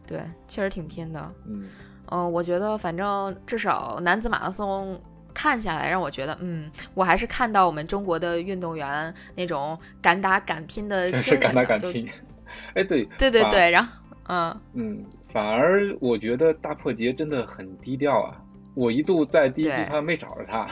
[0.07, 1.33] 对，确实挺拼的。
[1.47, 1.69] 嗯，
[2.11, 4.99] 嗯，我觉得反正至少男子马拉松。
[5.37, 12.09] 看下来让我觉得，嗯，我还是看到我们中国的运动员那种敢打敢拼的 精神，敢打敢拼。
[12.73, 13.93] 哎，对，对对对，然后，
[14.29, 18.41] 嗯嗯，反而我觉得大破节真的很低调啊！
[18.73, 20.67] 我一度在第一集团没找着他。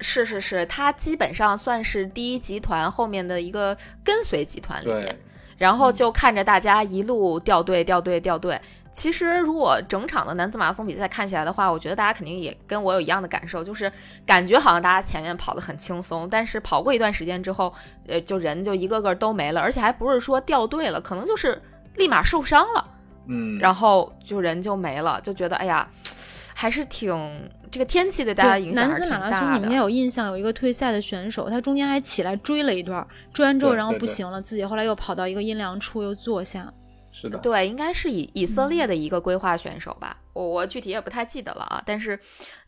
[0.00, 5.18] 是是是，他基本上算是第一集团后面的一个跟随集团里面，
[5.58, 8.60] 然后就看着大家一路掉队掉队掉队。
[8.92, 13.90] 其实，如果整场的男子马拉松比赛看起来的话，我觉得大家肯定也跟我有一样的感受，就是
[14.26, 17.72] 感觉好像大家前面跑得很轻松，但是跑过一段时间之后，
[18.06, 21.60] 呃，就人就一个个都没了，而且还不是说掉队了，可能就是
[21.96, 22.86] 立马受伤了，
[23.28, 25.88] 嗯，然后就人就没了，就觉得哎呀，
[26.54, 36.70] 还是挺这个天气对大家影响男子马拉松你们应该有印象，有一个退赛的选手，他中间还起来追了一段，追完之后然后不行了，自己后来又跑到一个阴凉处又坐下。
[37.22, 41.82] 是的，对，应该是以以色列的一个规划选手吧，我我具体也不太记得了啊。
[41.86, 42.18] 但是，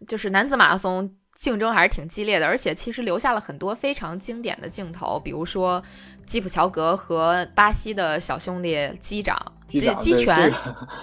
[0.06, 5.82] 就是男子马拉松竞争还是挺激烈的，而且其实留下了很多非常经典的镜头，比如说
[6.24, 9.36] 基普乔格和巴西的小兄弟击掌、
[9.66, 10.52] 击击拳，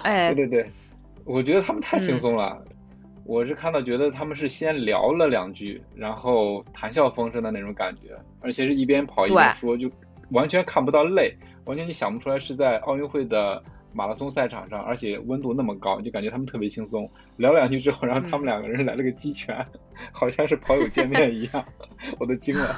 [0.02, 0.70] 哎，对对对，
[1.24, 2.58] 我觉得他们太轻松了。
[3.24, 9.88] 我是看到觉得他们是先聊了两句，然后谈笑风生的那种感觉，而且是一边跑一边说，就
[10.30, 11.36] 完全看不到累。
[11.64, 17.08] 完全你想不出来是在奥运会的马拉松赛场上，而且温度那么高，就感觉他们特别轻松。
[17.36, 19.66] 聊两句之后，然后他们两个人来了个鸡拳，
[20.12, 21.64] 好像是跑友见面一样，
[22.18, 22.76] 我都惊了。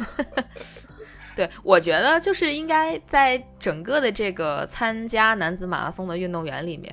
[1.37, 6.93] 对，我觉得就是应该在整个的这个参加男子马拉松的运动员里面，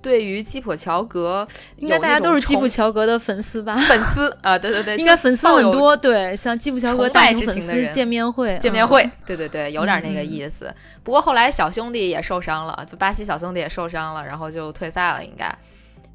[0.00, 3.74] 对于基普乔格，应该大家都是基普乔格的粉丝吧？
[3.76, 5.96] 粉丝啊，对对对， 应该粉丝很多。
[5.96, 10.72] 对，像基普乔格大型粉丝见面会，见面会，对对对，有点那个意思。
[11.02, 15.54] 不过后来小兄弟也受伤了，巴西小兄弟也受伤了，然后就退赛了，应该。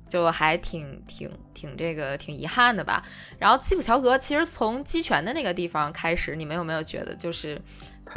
[0.08, 3.04] 就还挺挺挺这个挺遗憾的吧。
[3.38, 7.62] 然后基普乔格其实从击拳的那个地方开始，你们有没有觉得就是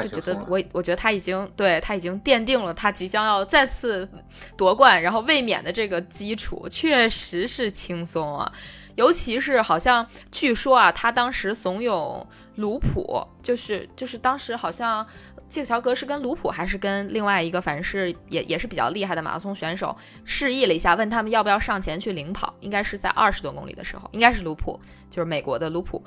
[0.01, 4.09] 就觉得我我觉得他已经对他已经奠定了他即将要再次
[4.57, 8.53] 夺冠然后卫冕的这个基础，确实是轻松啊。
[8.97, 12.27] 尤其是好像据说啊，他当时怂恿
[12.57, 15.07] 卢普，就是就是当时好像。
[15.51, 22.55] 基普乔格是跟卢普还是跟另外一个，反正是也也是比较厉害的马拉松选手示意了一下，问他们要不要上前去领跑。
[22.61, 24.79] 应该是在二十多公里的时候，应该是卢普，
[25.11, 26.01] 就是美国的卢普，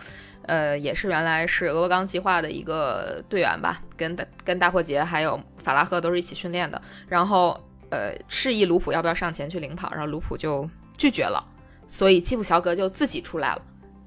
[0.44, 6.82] 呃，也是原来是俄罗冈计划的一个队员吧，跟跟大破节还有法拉赫都是一起训练的。
[7.10, 10.66] 然后呃，示意卢普要不要上前去领跑，然后卢普就
[10.98, 11.46] 拒绝了，
[11.86, 13.62] 所以基普乔格就自己出来了，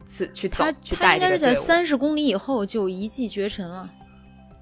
[0.07, 3.87] 自去走去带这个他应该是在三十公里以后就一骑绝尘了。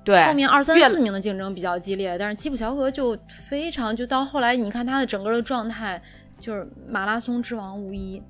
[0.05, 3.17] 对，后面二三四名的竞争比较激烈，但是基普乔格就
[3.49, 6.01] 非常，就到后来你看他的整个的状态，
[6.39, 8.23] 就是马拉松之王无疑。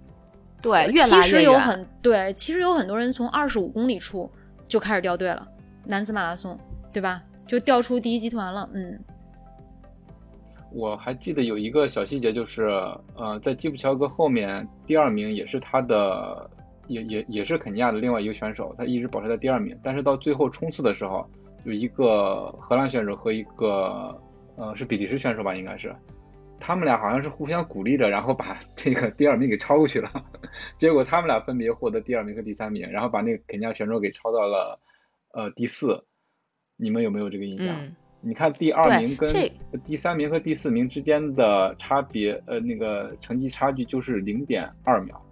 [0.63, 4.31] 对，其实有很对，其实有很多人从二十五公里处
[4.69, 5.47] 就开始掉队了，
[5.85, 6.57] 男子马拉松，
[6.93, 7.21] 对吧？
[7.47, 8.67] 就掉出第一集团了。
[8.73, 8.99] 嗯，
[10.71, 12.69] 我还记得有一个小细节，就是
[13.17, 16.49] 呃，在基普乔格后面第二名也是他的，
[16.87, 21.29] 也也也是肯尼亚的另外一个选手，他一直保持在第二名，但是到最后冲刺的时候。
[21.65, 24.21] 有一个荷兰选手和一个
[24.57, 25.95] 呃是比利时选手吧，应该是，
[26.61, 30.11] 他们俩好像是互相鼓励着，然后把 这个第二名给超过去了。
[30.79, 34.79] 结果他们俩分别获得第二名和第三名，然后把那个肯尼亚选手给超到了
[35.33, 36.05] 呃第四。
[36.77, 37.77] 你们有没有这个印象？
[38.21, 39.31] 你看第二名跟
[39.85, 45.23] 第三名和第四名之间的差别，呃，那个成绩差距就是零点二秒。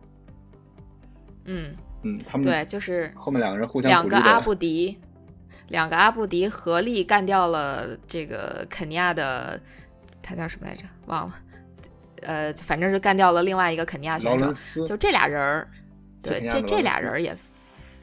[1.46, 4.96] 嗯嗯，他们对，就是后面两个人互相两个阿布迪。
[5.72, 9.58] 两个阿布迪合力干掉了这个肯尼亚的，
[10.22, 10.84] 他叫什么来着？
[11.06, 11.34] 忘了。
[12.20, 14.86] 呃，反正是干掉了另外一个肯尼亚选手。
[14.86, 15.68] 就这俩人儿，
[16.20, 17.34] 对，这这俩人也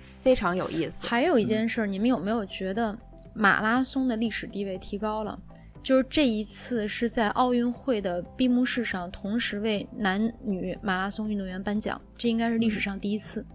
[0.01, 1.05] 非常有意思。
[1.05, 2.97] 还有一件事，你们有没有觉得
[3.35, 5.39] 马拉松的历史地位提高了？
[5.83, 13.45] 就是这一次是在奥运会的闭幕式上同时为男女马拉松运动员颁奖，这应该是历史上第一次。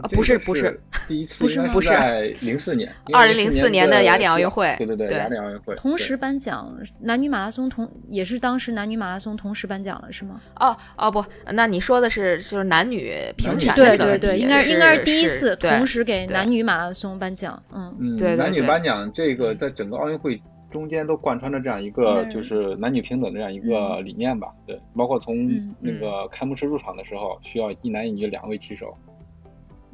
[0.00, 10.40] 啊，不是不是，第一次不是不是在零四年，二零零四年的雅典奥运会，对对对，雅典奥运会同时颁奖，男女马拉松同也是当时男女马拉松同时颁奖了，是吗？
[10.58, 28.92] 哦哦不，那你说的是就是男女平权对对对，应该应该是第一次同时给男女马拉松颁奖，嗯嗯，对男女颁奖这个在整个奥运会中间都贯穿着这样一个就是男女平等这样一个理念吧，对，包括从那个开幕式入场的时候需要一男一女两位骑手。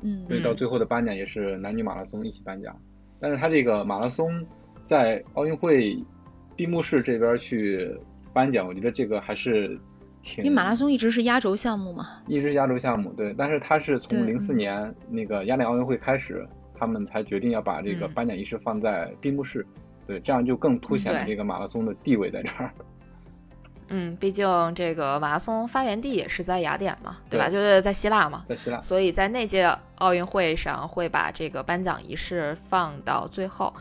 [0.02, 2.76] 嗯，所以到最后的颁奖也是男女马拉松一起颁奖，
[3.20, 4.44] 但是他这个马拉松
[4.86, 5.96] 在奥运会
[6.56, 7.94] 闭幕式这边去
[8.32, 9.78] 颁奖，我觉得这个还是
[10.22, 10.44] 挺。
[10.44, 13.34] 因为马拉松一直是压轴项目嘛，一直压轴项目，对。
[13.36, 19.66] 但是他是从零四年那个雅典奥运会开始，他们才决定要把这个颁奖仪式放在闭幕式，
[20.06, 22.70] 对，这样就更凸显了这个马拉松的地位在这儿。
[22.78, 22.84] 嗯，
[24.16, 27.48] 毕竟这个马拉松发源地也是在雅典嘛，对吧？
[27.48, 28.80] 就是在希腊嘛，在希腊。
[28.80, 33.74] 所以在那届奥运会上会把这个颁奖仪式放到最后。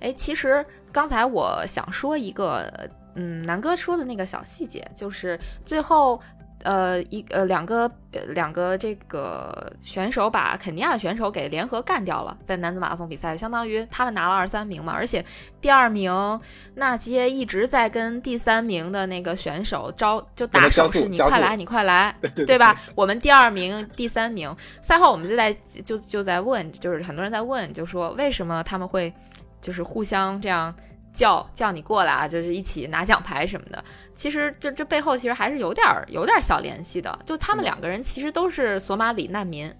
[0.00, 6.20] 哎，其实刚才我想说一个，嗯，南哥说的那个小细节，就是最后。
[6.64, 14.92] 呃，一呃两个呃两个这个选手把肯尼亚的选手给联合干掉了，在男子马拉松比赛，相当于他们拿了二三名嘛。
[14.94, 15.22] 而且
[15.60, 16.40] 第二名
[16.74, 22.74] 纳杰一直在跟第三名的那个选手招就打手势，你快来，你快来，对吧？
[22.94, 24.50] 我们第二名、第三名，
[24.80, 25.52] 赛后我们就在
[25.84, 29.12] 就就在问，就是很多人在问，就说为什么他们会
[29.60, 30.74] 就是互相这样。
[31.14, 33.82] 叫叫你过来啊，就是一起拿奖牌什么的。
[34.14, 37.16] 其实这这背后其实还是有点有点小联系的。
[37.24, 39.72] 就他们两个人其实都是索马里难民，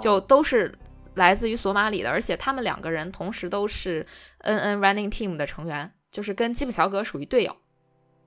[0.00, 0.72] 就都是
[1.14, 4.06] 来自于索马里的，而且他们两个人同时都是
[4.38, 7.54] N N Running Team 的成员，就是跟基普乔格属于队友，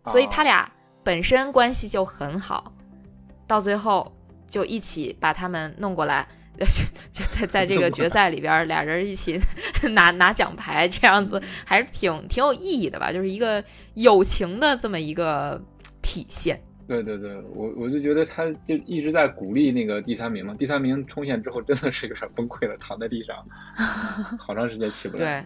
[0.06, 0.70] 所以他俩
[1.04, 2.74] 本身关系就很好，
[3.48, 4.14] 到最后
[4.48, 6.28] 就一起把他们弄过来。
[6.66, 9.40] 就 就在在这个 决赛里边，俩人一起
[9.94, 13.12] 拿拿奖牌，这样子还是挺挺有意义的吧？
[13.12, 15.62] 就是一个友情的这么一个
[16.02, 16.62] 体现。
[16.88, 23.36] 对对对，我我就觉得他就一直在鼓励那个第三名嘛，第三名冲线之后真的是有点崩溃了，躺在地上，
[24.40, 25.46] 好长时间起不来。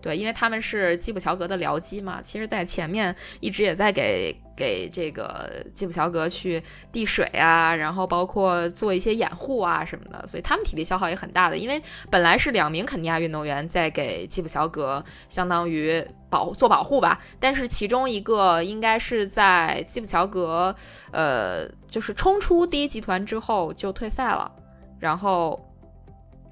[0.00, 0.16] 对。
[0.16, 11.56] 因为他们是基普乔格的僚机嘛，其实，在前面一直也在给给这个基普乔格去递水啊，然后包括做一些掩护啊什么的，所以他们体力消耗也很大的。
[11.56, 20.74] 因为本来是两名肯尼亚运动员在给基普乔格相当于保做保护吧，但是其中一个应该是在基普乔格
[21.10, 24.50] 呃就是冲出第一集团之后就退赛了，
[24.98, 25.58] 然后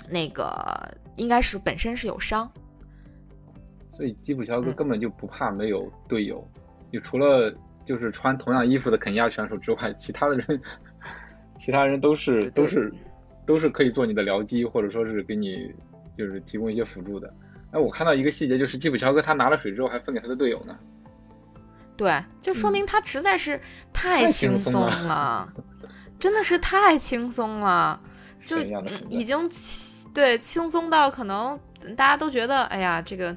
[0.09, 2.51] 那个应该是本身是有伤。
[3.99, 6.49] 所以基普乔格根本就不怕没有队友，
[6.93, 7.53] 就除了
[7.85, 10.63] 就是穿同样衣服的肯尼亚选手之外，其他的人
[11.59, 12.95] 其他人都是都是
[13.45, 15.75] 都是可以做你的僚机，或者说是给你
[16.17, 17.29] 就是提供一些辅助的。
[17.73, 20.79] 哎，我看到一个细节，就是基普乔格他拿了水之后还分给他的队友呢。
[21.97, 23.61] 对，就说明他实在是
[23.93, 25.53] 太轻松了，
[26.21, 28.01] 真的是太轻松了，
[28.41, 28.59] 就
[29.11, 29.51] 已经
[30.15, 31.59] 对轻松到可能
[31.97, 33.37] 大家都觉得，哎呀，这个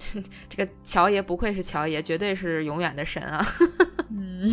[0.48, 3.44] 这个乔爷不愧是乔爷，绝对是永远的神啊。
[4.10, 4.52] 嗯，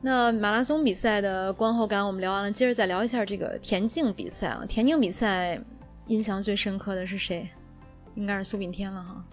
[0.00, 4.64] 那马拉松比赛的观后感我们聊完了，接着再聊一下这个田径比赛啊。
[4.68, 5.60] 田径比赛
[6.06, 7.48] 印象最深刻的是谁？
[8.14, 9.24] 应该是苏炳添了哈。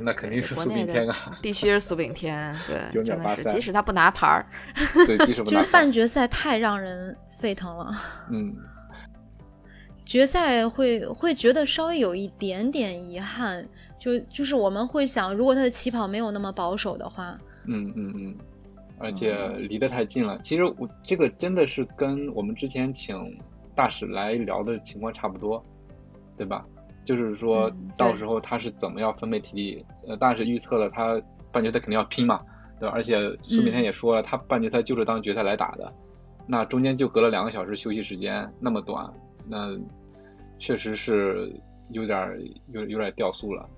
[0.00, 4.46] 那肯定是苏炳添啊，必须是苏炳添，对，真的是，即使他不拿牌儿，
[5.06, 7.92] 对，即使 不拿就是半决赛太让人沸腾了，
[8.30, 8.54] 嗯，
[10.04, 13.66] 决赛会会觉得稍微有一点点遗憾，
[13.98, 18.36] 就就是我们会想，如果他的起跑没有那么保守的话，嗯嗯嗯，
[18.98, 23.16] 而且离得太近了，其实我这个真的是跟我们之前请
[23.74, 25.64] 大使来聊的情况差不多，
[26.36, 26.64] 对吧？
[27.04, 29.84] 就是说到时候他是怎么样分配体力？
[30.06, 32.40] 呃，大使预测了他半决赛肯定要拼嘛，
[32.78, 32.94] 对吧？
[32.94, 35.92] 而且苏炳添也说了，他半决赛就是当决赛来打的，
[36.46, 39.12] 那中间就隔了两个小时休息时间，那么短，
[39.48, 39.78] 那
[40.58, 41.52] 确实是
[41.90, 42.38] 有点
[42.72, 43.68] 有有点掉速了。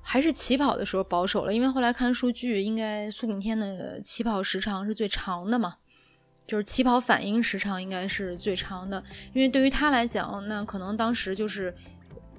[0.00, 5.76] 还是起跑的时候保守了，因为后来看数据，应该苏炳添的起跑时长是最长的嘛，
[6.46, 11.74] 就是起跑反应时长应该是最长的，因为对于他来讲，那可能当时就是。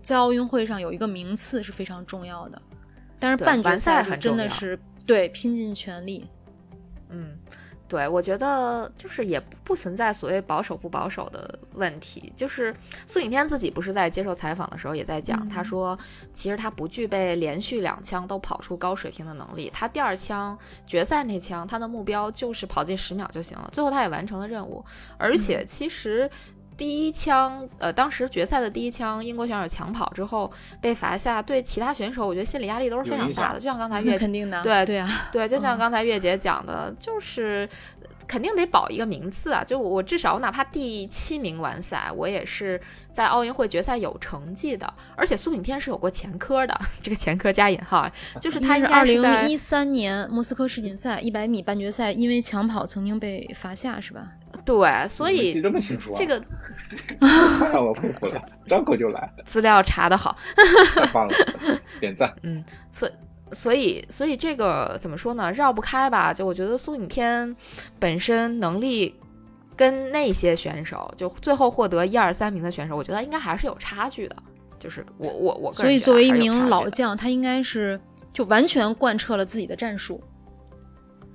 [0.04, 2.62] 在奥运会上有一个名次是非常重要的，
[3.18, 6.28] 但是半决赛真的是对拼尽全力。
[7.08, 7.38] 嗯，
[7.94, 12.34] 对，我觉得就是也不存在所谓保守不保守的问题。
[12.36, 12.74] 就是
[13.06, 15.96] 苏炳添自己不是在接受采访的时候也在讲，他说
[16.34, 23.70] 其实他不具备连续两枪都跑出高水平的能力，他第二枪决赛那枪他的目标就是跑进十秒就行了。
[23.72, 24.84] 最后他也完成了任务，
[25.20, 26.28] 而且其实。
[26.76, 33.60] 第一枪，呃，当时决赛的第一枪，英国选手抢跑之后被罚下，对其他选手，我觉得心理压力都是非常大的。
[33.60, 37.70] 就像刚才月肯定的，对对啊，对，就像刚才月姐讲的，就是
[38.28, 39.64] 肯定得保一个名次啊。
[39.64, 42.82] 就我至少我哪怕第七名完赛，我也是
[43.12, 44.92] 在奥运会决赛有成绩的。
[45.16, 48.10] 而且苏炳添是有过前科的，这个前科加引号，
[48.42, 54.28] 就是他是二零一三年莫斯科世锦赛一百米半决赛，因为抢跑曾经被罚下，是吧？
[54.66, 56.18] 对，所以这么清楚啊？
[56.18, 56.42] 这个，
[57.82, 60.36] 我佩服了，张口就来， 资料查的好，
[60.96, 61.34] 太棒了，
[62.00, 62.34] 点赞。
[62.44, 63.10] 嗯，所
[63.52, 65.52] 所以所以这个怎么说呢？
[65.52, 66.34] 绕不开吧？
[66.34, 67.56] 就我觉得苏炳添
[68.00, 69.20] 本身能力
[69.76, 74.36] 跟那些选手，就最后获得一二三名的选手，我觉得应该还是有差距的。
[74.80, 78.00] 就是我我我，所以作为一名老将，他应该是
[78.32, 80.22] 就完全贯彻了自己的战术，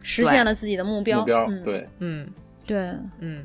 [0.02, 1.20] 实现了自己的目标。
[1.20, 2.28] 目标对，嗯。
[2.68, 3.44] 对，嗯，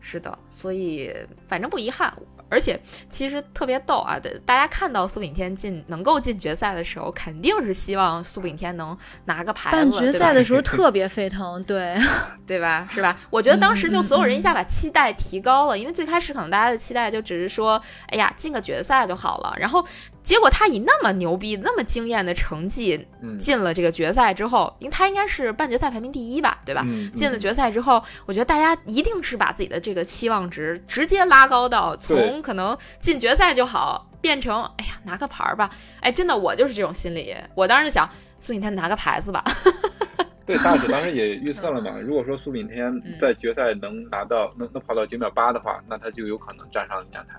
[0.00, 1.12] 是的，所以
[1.48, 2.14] 反正不遗憾。
[2.50, 2.78] 而且
[3.10, 4.16] 其实特别逗啊！
[4.44, 9.76] 大家看到苏炳添进能够进决赛的时候，肯定是希望苏炳添能拿个牌子。
[9.76, 11.96] 半决赛的时候 特别沸腾，对
[12.46, 12.86] 对吧？
[12.92, 13.18] 是吧？
[13.30, 19.52] 我觉得当时就所有人一下把期待提高了，因为最开始可能大家的期待就只是说，哎呀，进个决赛就好了。
[19.58, 19.84] 然后
[20.24, 23.06] 结果他以那么牛逼、那么惊艳的成绩
[23.38, 26.84] 进了这个决赛之后，因为他应该是半决赛排名第一吧，对吧？
[27.14, 32.42] 进了决赛之后，我觉得大家一定是把自己的这个期望值直接拉高到从。
[32.42, 35.68] 可能进决赛就好，变成哎呀拿个牌儿吧，
[36.00, 38.08] 哎真的我就是这种心理，我当时就想
[38.40, 39.44] 苏炳添拿个牌子吧。
[40.46, 47.34] 对，大姐当时也预测了嘛， 如果说苏炳添在决赛能拿到能能跑到九秒八的话，那他就有可能站上领奖台。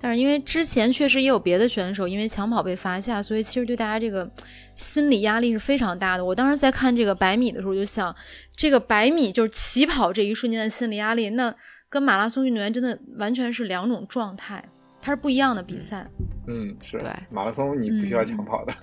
[0.00, 4.30] 但是因为之前确实也有别的选手因为抢跑被罚下，所以其实对大家这个
[4.74, 6.24] 心理压力是非常大的。
[6.24, 8.14] 我当时在看这个百米的时候，就想
[8.54, 11.54] 这个百米就是起跑这一瞬间的心理压力，那。
[11.88, 14.62] 跟马拉松运动员真的完全是两种状态，
[15.00, 16.04] 它是不一样的比赛。
[16.48, 18.74] 嗯，是对马拉松你不需要抢跑的，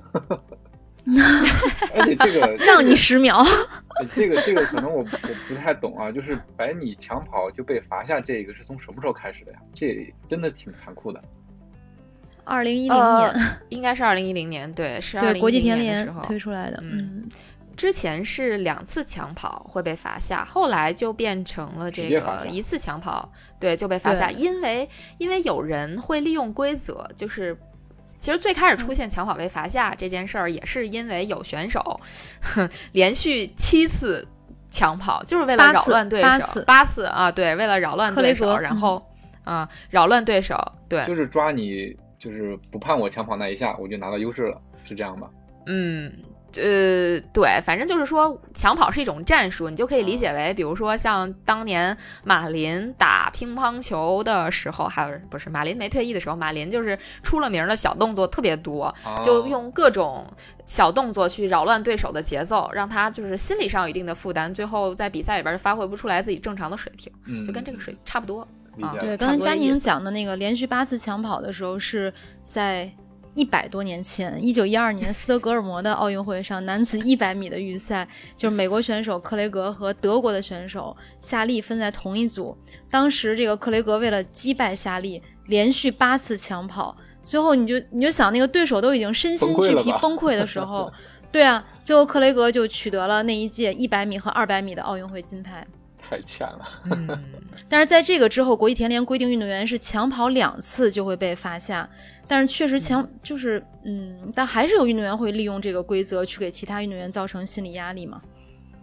[1.93, 3.43] 而且 这个让你十秒。
[4.15, 9.59] 这个这个可能我我不太懂啊，就是百米抢跑就被罚下，这个是从什么时候开始的呀？
[9.73, 11.23] 这真的挺残酷的。
[12.43, 13.33] 二零一零年，
[13.69, 17.27] 应该是二零一零年，对，是对国际田联推出来的，嗯。
[17.75, 24.29] 之前是两次抢跑会被罚下，后来就变成了这个一次抢跑，对就被罚下。
[24.29, 24.87] 因为
[25.17, 27.57] 因为有人会利用规则，就是
[28.23, 31.99] 其实最开始出现抢跑被罚下这件事儿，也是因为有选手
[32.93, 34.25] 连续七次
[34.71, 36.25] 抢跑，就是为了扰乱对手。
[36.25, 39.05] 八次八次啊，对，为了扰乱对手，然后
[39.43, 40.55] 啊扰乱对手，
[40.87, 45.29] 对，就是抓你，就是不判我抢跑那一下，我就拿到优势了，是这样吧？
[45.65, 46.09] 嗯。
[46.55, 58.93] 呃，对，反正就是说，抢跑是一种战术，你就可以理解为，比如说像当年马林打乒乓球的时候，还有不是马林没退役的时候，马林就是出了名的小动作特别多，
[59.23, 60.25] 就用各种
[60.65, 68.47] 小动作去扰乱对手的节奏，让他就是心理上有一定的负担，最后在比赛里边发挥不出来自己正常的水平，就跟这个水差不多
[68.81, 68.95] 啊。
[68.99, 72.13] 对，刚才佳宁讲的那个连续八次抢跑的时候是
[72.45, 72.91] 在。
[73.35, 78.07] 一百多年前，一九一二年斯德哥尔摩的奥运会上，男子一百米的预赛，
[78.37, 82.55] 就是美国选手克雷格和德国的选手夏利分在同一组。
[82.89, 90.91] 当时这个克雷格为了击败夏利，连续八次抢跑，最后你就你就想那个对手都已经身心俱疲崩溃的时候，
[91.31, 95.65] 对啊，最后克雷格就取得了那一届一百米和二百米的奥运会金牌。
[96.07, 97.19] 太欠了。
[97.69, 101.89] 但是在这个之后，国际田联规定运动员是抢跑两次就会被罚下。
[102.27, 108.21] 但是确实强，就是嗯，但还是有运动员会利用这个规则去给其他运动员造成心理压力嘛。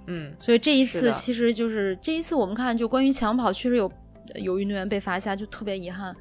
[0.06, 3.90] 嗯，所以这一次其实就是这一次我们看，就关于抢跑，确实有
[4.34, 6.14] 有运动员被罚下，就特别遗憾。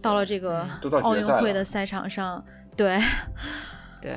[0.00, 0.66] 到了这个
[1.02, 2.44] 奥运会的赛场上，
[2.76, 2.98] 对
[4.00, 4.12] 对。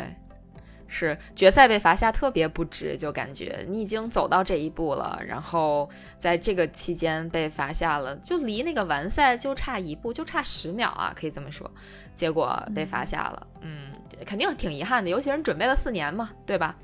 [0.97, 11.69] 是决赛被罚下特别不值，就感觉你已经走到这一步了，然后在这个期间被罚下了，就离那个完赛就差一步，就差十秒啊，可以这么说。
[12.15, 13.91] 结果被罚下了，嗯，
[14.25, 16.77] 肯定挺遗憾的，尤其是准备了四年嘛，对吧？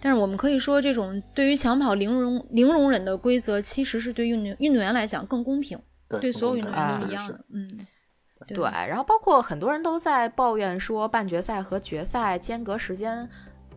[0.00, 5.76] 但是我们可以说，这种对于抢跑零容零容忍的规则，其实是对运动运动员来讲更公平，
[6.20, 7.68] 对所有运动员都一样的，嗯。
[8.48, 13.28] 对，然后包括很多人都在抱怨说，半决赛和决赛间隔时间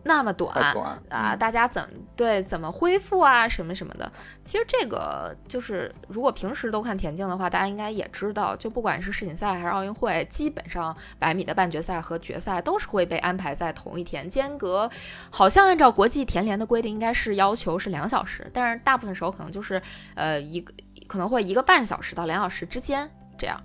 [0.02, 0.74] 那么短
[1.08, 4.10] 啊，大家怎么对怎么恢复啊，什么什么的。
[4.42, 14.90] 其实这个就是，如果平时都看田径的话，大家应该也知道，就不管是世锦赛还是奥运会，基本上百米的半决赛和决赛都是会被安排在同一天，间隔
[15.30, 19.80] 好像按照国际田联的规定，应该是要求是两小时，但是大部分时候可能就是
[20.14, 20.72] 呃一个
[21.06, 23.08] 可能会一个半小时到两小时之间
[23.38, 23.58] 这样。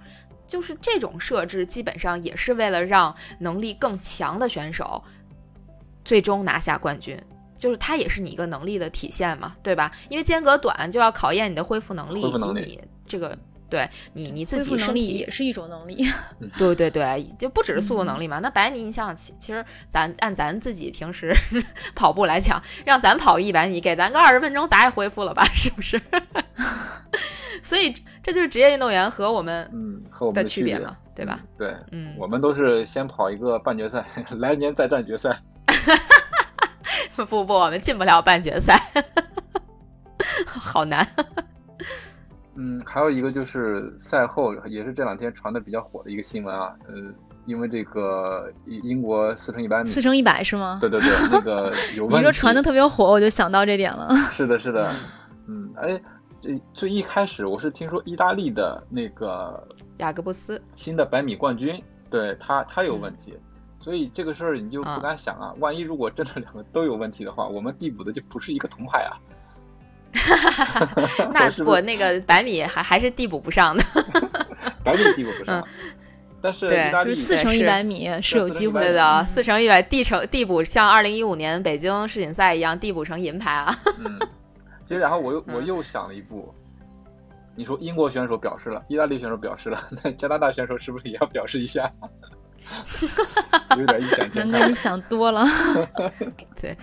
[0.50, 5.02] 就是这种设置，基本上也是为了让能力更强的选手
[6.04, 7.18] 最终拿下冠军。
[7.58, 9.91] 就是它也是你一个能力的体现嘛，对吧？
[10.08, 13.38] 因为间隔短，就要考验你的恢复能力以及你这个
[13.70, 16.08] 对你你自己身体也是一种能力。
[16.58, 18.39] 对对对，就不只是速度能力嘛。
[18.39, 21.36] 那百米，你想其其实咱按咱自己平时
[21.93, 25.43] 跑步来讲，让咱跑一百米，给咱个二十分钟，咱也恢复了吧？
[25.54, 26.02] 是不是？
[27.62, 27.93] 所以
[28.24, 29.89] 这就是职业运动员和我们嗯
[30.20, 31.39] 和我们的区别嘛，对吧？
[31.57, 34.05] 对，嗯，我们都是先跑一个半决赛，
[34.38, 35.41] 来年再战决赛。
[37.15, 38.78] 不不不，我们进不了半决赛，
[40.45, 41.07] 好难。
[42.55, 46.95] 嗯，还有一个就是赛后也是这两天传的比较火的一个新闻啊，呃，
[47.45, 50.80] 因为这个英国四乘一百米，四乘一百是吗？
[50.82, 52.17] 对对对，那个有问题。
[52.17, 54.13] 你说传的特别火，我就想到这点了。
[54.30, 54.93] 是的，是的，
[55.47, 56.01] 嗯，哎。
[56.41, 59.61] 最最一开始我是听说意大利的那个
[60.00, 63.38] 雅各布斯新的百米冠军，对他他有问题，
[63.80, 65.54] 所以这个事儿你就不敢想啊。
[65.60, 69.14] 万一如果真的两个都有问题的话，我们递补的就不是一个铜牌啊。
[71.32, 73.84] 那不那个百米还还是递补不上的，
[74.84, 75.64] 百米递补不上。
[76.41, 83.76] 但是意大利四乘一百米是有机会的，四乘一百递成递补，像二零一五年北京世锦赛一样递补成银牌啊。
[84.00, 84.18] 嗯
[84.86, 86.52] 其实，然后我又 我又想了一步，
[87.60, 91.91] 你说英国选手表示了，意大利选手表示了，那加拿大选手是不是也要表示一下？
[93.78, 94.66] 有点异想天开。
[94.70, 95.43] 你想多了。
[96.62, 96.78] 对。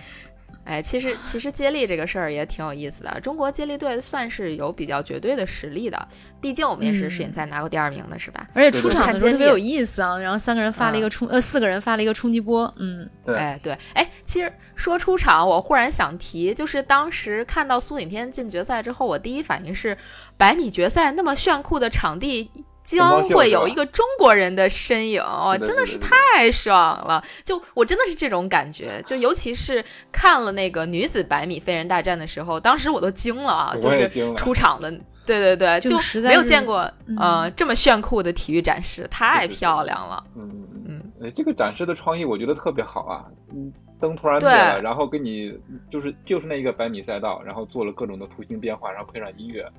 [0.67, 3.19] 哎，其实其实接力这个事儿也挺有意思的。
[3.21, 6.07] 中国接力队算是有比较绝对的实力的，
[6.41, 8.45] 毕竟我们也是世锦赛拿过第二名的，是吧？
[8.53, 10.19] 而且出场的时候特别有意思啊。
[10.19, 12.71] 然后三个人发了一个冲，呃，四个人发了一个冲击波。
[12.77, 19.97] 嗯，对，哎对，哎，其实说出场，我忽然想提，就是当时看到苏炳添进决赛之后，我第一反应是
[20.35, 22.51] 百米决赛那么炫酷的场地。
[22.87, 27.21] 将会有一个中国人的身影哦，真的是太爽了！
[27.43, 33.75] 就我真的是这种感觉，就尤其是看了那个女子百米飞人大战的时候，当时我都惊了啊！
[33.77, 34.89] 就是出场的，
[35.25, 40.23] 对对对，就没有见过呃这么炫酷的体育展示，太漂亮了。
[40.37, 40.49] 嗯
[40.87, 43.25] 嗯嗯，这个展示的创意我觉得特别好啊！
[43.53, 43.69] 嗯，
[43.99, 45.53] 灯突然灭了，然后给你
[45.89, 49.69] 就是就是那一个百米赛道，然后做了各种的图形变化，然后配上音乐，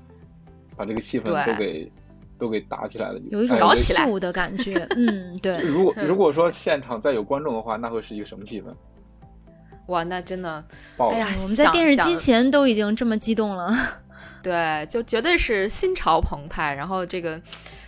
[0.77, 1.91] 把这个气氛都给。
[2.39, 4.73] 都给打起来了，有一种搞起来的感觉。
[4.95, 5.59] 嗯，对。
[5.61, 8.73] 如果如果说现场再有观众的话，那会是一个什么气氛？
[9.87, 10.63] 哇，那真的，
[10.97, 13.75] 哎呀，我们在电视机前都已经这么激动了。
[14.41, 16.73] 对，就绝对是心潮澎湃。
[16.73, 17.41] 然后这个，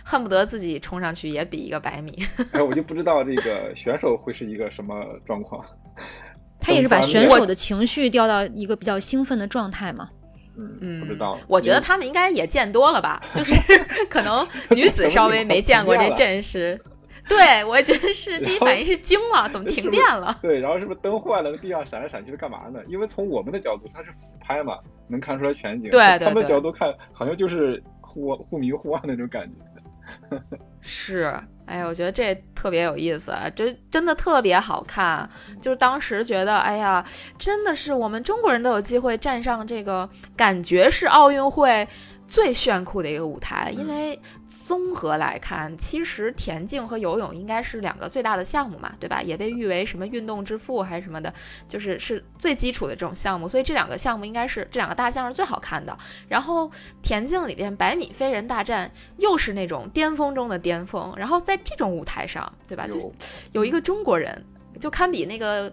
[0.04, 2.12] 恨不得自己冲上去也比一个百米。
[2.52, 4.94] 哎，我就不知道这个选手会是一个什么
[5.26, 5.64] 状况。
[6.60, 10.08] 他也是把选手的情绪调到一个比较兴奋的状态嘛。
[10.56, 11.38] 嗯，不知道。
[11.46, 13.54] 我觉得他们应该也见多了吧， 就是
[14.08, 16.80] 可能女子稍微没见过这阵势。
[17.28, 20.36] 对，我觉得是 第一反应是惊了，怎么停电了？
[20.42, 22.80] 对，然后是不是灯坏了，地上闪来闪去是干嘛呢？
[22.88, 25.88] 因为从我们的角度，它是俯拍嘛，能看出来全景。
[25.90, 30.40] 对，他们的角度看，好像就是忽忽明忽暗那种感觉。
[30.80, 31.32] 是，
[31.72, 35.26] 哎，我觉得这特别有意思，这真的特别好看。
[35.60, 37.02] 就是当时觉得，哎呀，
[37.38, 40.06] 真的是我们中国人都有机会站上这个，
[40.36, 41.88] 感觉是奥运会。
[42.32, 44.18] 最炫酷的一个舞台，因为
[44.48, 49.20] 综合来看，其实田径和游泳应该是两个最大的项目嘛，对吧？
[49.20, 51.30] 也被誉为什么运动之父还是什么的，
[51.68, 55.94] 就是是最基础的这种项目，所以这两个项目应该是这两个大项是最好看的。
[56.26, 56.70] 然后
[57.02, 62.88] 田径里边百米飞人大战又是那种巅峰中的巅峰，然后在这种舞台上，对吧？
[62.88, 63.14] 就
[63.52, 64.42] 有一个中国人，
[64.80, 65.70] 就堪比那个。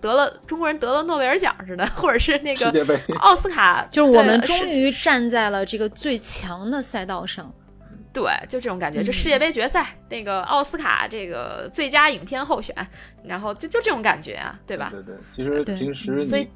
[0.00, 2.72] 得了中国人得了诺贝尔奖似的， 或者是那个
[3.18, 7.52] 奥斯卡， 就是我们终于站在了这个最强的赛道上。
[8.12, 9.04] 对，就这种感觉。
[9.04, 12.74] 这世界杯决赛，那个奥斯卡这个最佳影片候选，
[13.22, 14.90] 然后就就这种感觉啊，对吧？
[14.90, 16.48] 对对，其实平时你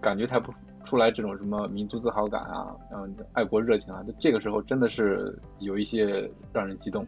[0.00, 0.54] 感觉他不
[0.84, 7.04] 出来这种什么民族自豪感啊，嗯，爱国热情啊，这个时候真的是有一些让人激动。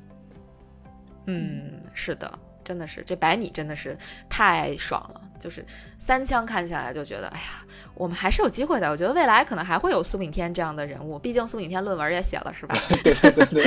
[1.26, 2.36] 嗯，是的。
[2.64, 3.96] 真的是这百米真的是
[4.28, 5.64] 太爽了，就是
[5.98, 8.90] 三枪看下来就觉得，哎呀，我们还是有机会的。
[8.90, 12.74] 我觉得未来可能还会有苏炳添这样的人物，毕竟苏炳添论文也写了，是吧？
[13.02, 13.64] 对 对对，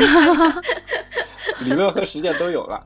[1.61, 2.83] 理论和实践都有了。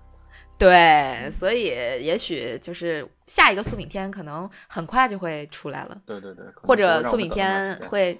[0.58, 5.98] 对，所以也许就是下一个苏炳添可能很快就会出来了。
[6.06, 8.18] 对对对，或者苏炳添会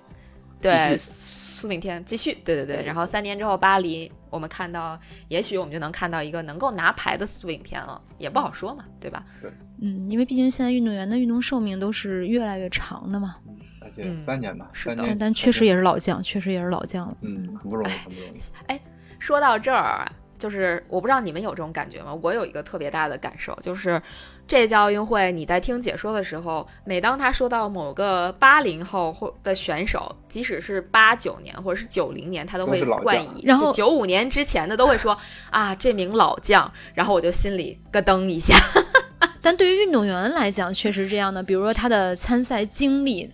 [0.61, 0.97] 对。
[1.57, 9.25] 苏炳添继续，对对对，然后三年之后巴黎，我们看到，也许我们就能看到一个能够拿牌的苏炳添了，也不好说嘛，对吧？
[9.41, 9.51] 对，
[9.81, 13.37] 嗯，因为毕竟现在运动员的运动寿命都是越来越长的嘛，
[13.81, 18.41] 而且三年吧，是的，但但确实也是老将，确实也是老将了，嗯，很不容易，很不容易。
[18.67, 18.79] 哎，
[19.19, 20.07] 说到这儿，
[20.39, 22.13] 就是我不知道你们有这种感觉吗？
[22.23, 24.01] 我有一个特别大的感受，就是。
[24.49, 35.17] 这届奥运会，你在听解说的时候，每当他说到某个八零后或的选手，即使是八九年或者是九零年，他都会冠以，然后九五年之前的都会说
[35.51, 38.55] 啊，这名老将，然后我就心里咯噔一下。
[39.43, 43.31] 但对于运动员来讲，确实这样的，比如说他的参赛经历，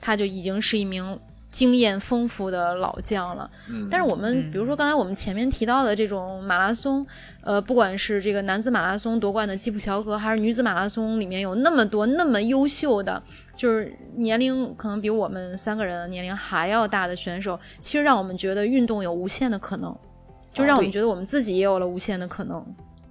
[0.00, 1.18] 他就已经是一名。
[1.54, 3.48] 经验丰富的老将了，
[3.88, 7.06] 但是我们比如说刚才我们前面提到的这种马拉松，
[7.42, 13.22] 呃，不管是这个男子马拉松夺冠的基普乔格，还是女子马拉松里面有那么多那么优秀的，
[13.54, 19.96] 就是年龄可能比我们三个人年龄还要大的选手，其实让我们觉得运动有无限的可能，
[20.52, 22.66] 就让我们觉得我们自己也有了无限的可能。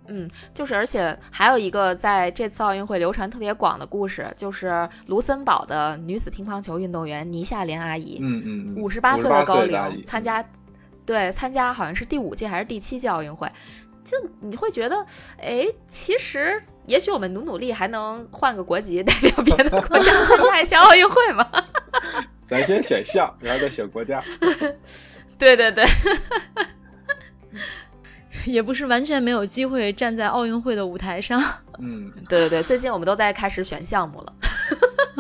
[0.08, 10.44] 嗯，就是，而且还有一个在这次奥运会流传特别广的故事，就是卢森堡的女子乒乓球运动员倪夏莲阿姨，嗯嗯，五十八岁的高龄参加，
[11.06, 13.50] 对，参加好像是第五届还是第七届奥运会，
[14.04, 15.06] 就你会觉得，
[15.38, 21.50] 哎，其实也许我们努努力还能换个国籍，代表别的国家参加一下奥运会嘛？
[22.48, 24.22] 咱先选项，然后再选国家。
[25.38, 25.86] 对 对对。
[28.46, 31.42] 也不是完全没有机会站在奥运会的舞台上。
[31.80, 34.34] 嗯，对对对，最近我们都在开始选项目了。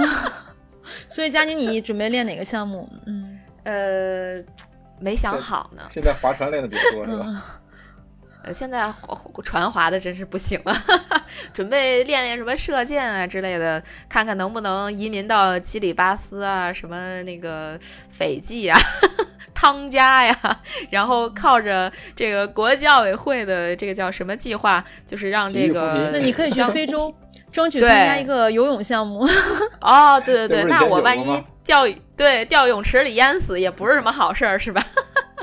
[1.07, 2.89] 所以佳妮，你准备练哪个项目？
[3.05, 4.43] 嗯，呃，
[4.99, 5.83] 没想好呢。
[5.91, 7.59] 现在划船练的比较多是吧？
[8.43, 8.93] 呃，现在
[9.43, 10.75] 船划的真是不行了，
[11.53, 18.77] 准备练练什么射箭啊之类的，看看能不能移民到基里巴斯啊，什么那个斐济啊。
[19.63, 20.37] 汤加呀，
[20.91, 27.15] 然后靠着这个国际奥委会的这个叫什么计划，就是让这个，那你可以去非洲
[27.49, 29.25] 争取参加一个游泳项目。
[29.79, 31.87] 哦，对对对，那我万一掉
[32.17, 34.83] 对掉泳池里淹死，也不是什么好事儿，是吧？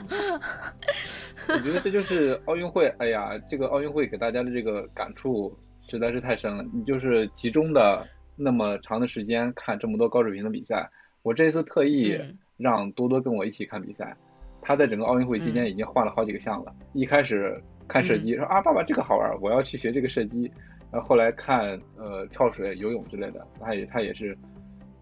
[1.49, 2.95] 我觉得这就是奥运会。
[2.99, 5.57] 哎呀，这个奥运会给大家的这个感触
[5.91, 6.63] 实在是太深了。
[6.75, 8.07] 你就是集中的
[8.37, 10.91] 那么长的时间看这么多高水平的比赛，
[11.23, 12.21] 我这次特意。
[12.61, 14.15] 让多多跟我一起看比赛，
[14.61, 16.73] 他在整个奥运会期间已经换了好几个项了。
[16.93, 17.59] 一开始
[17.89, 20.51] 看射击，说啊爸爸这个好玩，我要去学这个射击。
[20.93, 24.37] 然后后来看呃跳水、游泳之类的，他也他也是，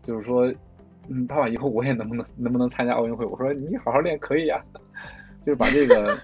[0.05, 0.47] 就是说，
[1.09, 3.25] 嗯爸爸以后我也能不能能不能参加奥运会？
[3.25, 4.63] 我说你好好练可以呀，
[5.45, 6.17] 就是把这个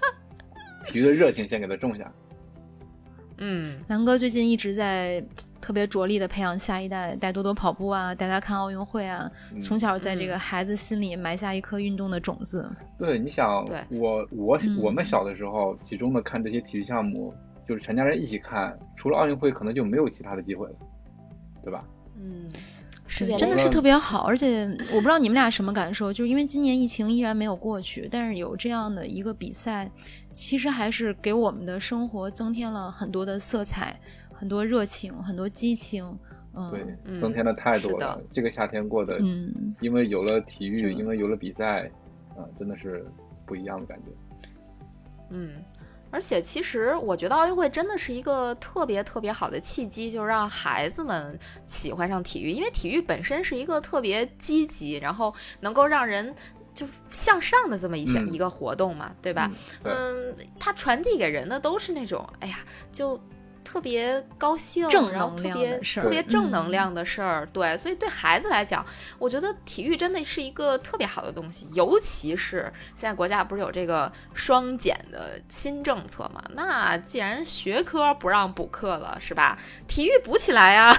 [0.85, 2.09] 体育的热情先给他种下。
[3.39, 5.21] 嗯，南哥最近一直在。
[5.65, 9.27] 特别着力的培养下一代，带多多跑步啊，带他看奥运会啊，
[9.59, 12.69] 从小在这个孩子心里埋下一颗运动的种子。
[12.99, 17.33] 对，你想，我我我们小的时候集中的看这些体育项目，
[17.67, 20.75] 就是全家人一起看，除了奥运会，可能就没有其他的机会了，
[21.63, 21.83] 对吧？
[22.15, 22.47] 嗯。
[23.07, 29.89] 是真的是特别好，而且我不知道你们俩什么感受，就是因为今年疫情依然没有过去，但是有这样的一个比赛，
[30.33, 33.97] 其实还是给我们的生活增添了很多的色彩，
[34.35, 36.05] 很多热情，很多激情。
[36.57, 36.71] 嗯，
[37.05, 38.21] 对，增添的太多了。
[38.31, 41.89] 这个夏天过的，嗯，因为有了体育，因为有了比赛，
[42.29, 43.05] 啊，真的是
[43.45, 44.05] 不一样的感觉。
[45.31, 45.51] 嗯。
[46.11, 52.51] 而且，其实我觉得奥运会真的是一个特别特别好的契机，就让孩子们喜欢上体育。
[52.51, 56.33] 因为体育本身是一个特别积极，然后能够让人
[56.73, 59.51] 就向上的这么一些一个活动嘛，对吧？
[59.83, 62.59] 嗯，它传递给人的都是那种，哎呀，
[62.93, 63.19] 就。
[63.65, 68.85] 特别高兴，然后特别特别正能量的事儿，对，所以对孩子来讲，
[69.17, 76.41] 我觉得体育真的是一个特别好的东西，尤其是现在国家不是有这个双减的新政策嘛？
[76.53, 79.57] 那既然学科不让补课了，是吧？
[79.87, 80.95] 体育补起来呀！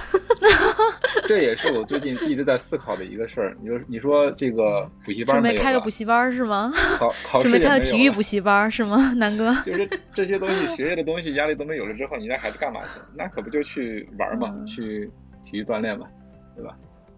[1.25, 3.57] 这也是我最近一直在思考的一个事儿。
[3.61, 6.71] 你说，你说这个补习班准备开个补习班是吗？
[6.99, 9.55] 考考 试准备开个体育补习班是吗，南哥？
[9.65, 12.56] 就是这些东西，学业的东西压力都没有了之后，你让孩子。
[12.57, 12.99] 干嘛去？
[13.15, 15.09] 那可不就去玩嘛，去
[15.43, 16.07] 体育锻炼嘛，
[16.55, 16.75] 对吧？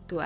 [0.07, 0.25] 对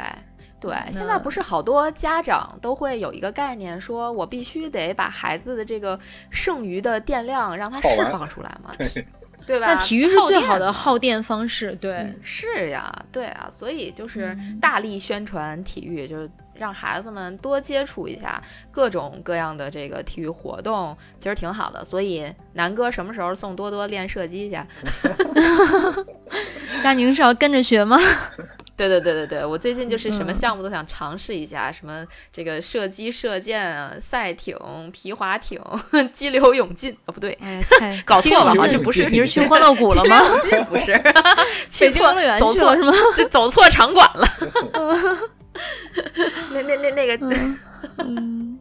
[0.60, 6.00] 对，现在不是好多家长都会有一个概念，说我必须得把孩子的这个
[6.30, 8.72] 剩余的电量让他释放出来嘛，
[9.46, 9.68] 对 吧？
[9.68, 16.30] 那体育是最好的耗电方式，对，是呀，对啊，所以就是大力宣传体育，就是。
[16.56, 18.42] 让孩子们多接触一下
[18.72, 21.84] 各种各样的这个体育活动，其实挺好的。
[21.84, 24.58] 所以南哥什么时候送多多练射击去？
[26.84, 27.98] 佳宁是要跟着学吗？
[28.76, 34.58] 对对对对对，我最近就是什么项目都想尝试一下，什么这个射击、射箭、赛艇、
[34.92, 35.62] 皮划艇、
[36.12, 37.38] 激流勇进啊，不对，
[38.04, 40.20] 搞错了啊，这不是你是去欢乐谷了吗？
[40.68, 40.92] 不是，
[41.70, 42.92] 去错走错是吗？
[43.30, 44.28] 走错场馆了。
[46.54, 47.28] 那 那那那个，
[48.00, 48.60] 嗯，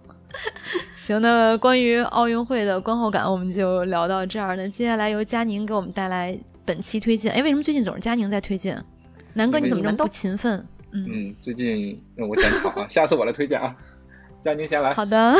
[0.97, 4.57] 行，那关于奥运会的观后感，我们就聊到这儿。
[4.57, 7.32] 那接下来由佳宁给我们带来本期推荐。
[7.32, 8.82] 哎，为什么最近总是佳宁在推荐？
[9.34, 10.66] 南哥，你怎么这么不勤奋？
[10.93, 13.74] 嗯，最近让我检讨啊，下次我来推荐啊。
[14.45, 14.93] 佳宁先来。
[14.93, 15.34] 好的。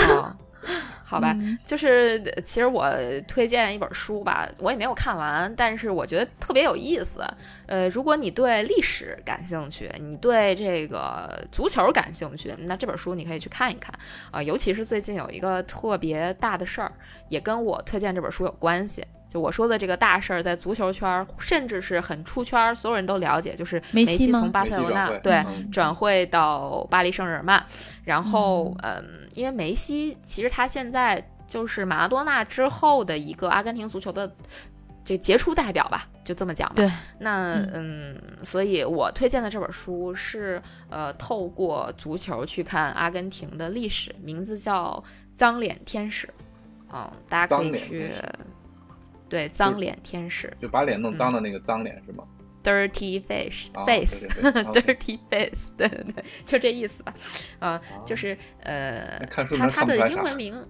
[1.12, 1.36] 好吧，
[1.66, 2.90] 就是其实我
[3.28, 7.22] 推荐一本书吧，我也没有看完，但是我觉得特别有意思。
[7.66, 13.94] 呃，如果你对历史感兴趣，你对这个足球感兴趣，那这本书你可以去看一看
[14.30, 14.42] 啊。
[14.42, 16.92] 尤其是最近有一个特别大的事儿，
[17.28, 19.04] 也跟我推荐这本书有关系。
[19.32, 27.64] 就我说的这个大事儿，在足球圈，甚至是很出圈，所有人都了解，就是梅西从巴塞罗那对转会到巴黎圣日耳曼，
[28.04, 34.30] 然后嗯，因为梅西其实他现在就是马拉多纳之后的一个阿根廷足球的
[35.02, 36.74] 这杰出代表吧，就这么讲吧。
[36.76, 45.02] 对，那嗯，所以我推荐的这本书是呃，透过足球去看阿根廷的历史，名字叫
[45.38, 46.26] 《脏脸天使》，
[46.92, 48.12] 嗯，大家可以去。
[49.32, 52.22] 对，脏脸天使，就把脸弄脏的那个脏脸是吗
[52.62, 57.14] ？Dirty face，face，dirty face，对对对，就这意思吧。
[57.58, 60.62] 啊，就是呃，他他的英文名，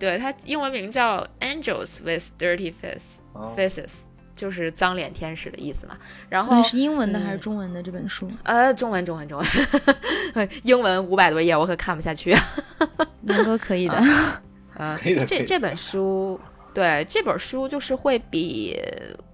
[0.00, 3.20] 对他英文名叫 Angels with Dirty Face
[3.56, 5.96] Faces，就是脏脸天使的意思嘛。
[6.28, 8.28] 然后是英文的还是中文的这本书？
[8.42, 10.48] 呃，中文，中文，中文。
[10.64, 12.34] 英文五百多页，我可看不下去。
[13.22, 13.94] 南哥可以的，
[14.76, 16.40] 啊，这这本书。
[16.76, 18.78] 对这本书就是会比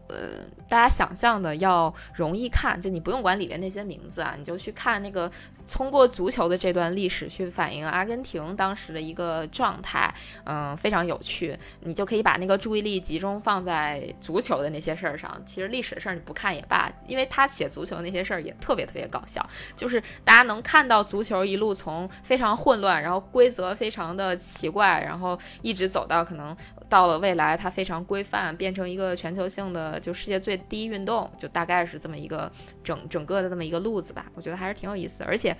[0.06, 5.30] 呃大家想象的要容易看，就你不用管里面那些名字啊，你就去看那个
[5.68, 10.14] 通过足球的这段历史去反映阿根廷当时的一个状态，
[10.44, 11.58] 嗯，非常有趣。
[11.80, 15.42] 你就可以把那个注意力集中放在足球的那些事儿上。
[15.44, 19.44] 其实历史的事儿你不看也罢，因为他写足球那些事儿也特别特别搞笑，
[19.76, 26.56] 就是大家能看到足球一路从非常混乱，然后规则非常的奇怪，然后一直走到可能。
[26.92, 32.52] 到了未来，它非常规范，变成一个全球性的，就世界最低运动，就大概是这么一个
[32.84, 34.26] 整整个的这么一个路子吧。
[34.34, 35.56] 我觉得还是挺有意思，而且，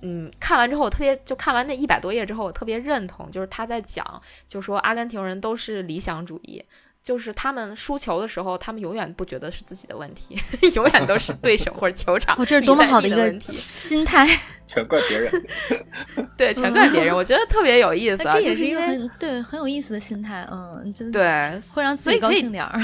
[0.00, 6.64] 嗯，看完之后我特别，就看完那一百多页之后，我特别认同，就是他在讲，就说阿根廷人都是理想主义。
[7.02, 10.36] 就是他们输球的时候，他们永远不觉得是自己的问题，
[10.76, 12.36] 永远都是对手或者球场。
[12.36, 14.26] 哦，这是多么好的一个心态！
[14.66, 15.46] 全怪别人。
[16.36, 17.16] 对，全怪别人。
[17.16, 18.32] 我觉得特别有意思啊。
[18.34, 20.46] 这也是一个很对很有意思的心态。
[20.50, 22.80] 嗯，就对，会让自己高兴点儿。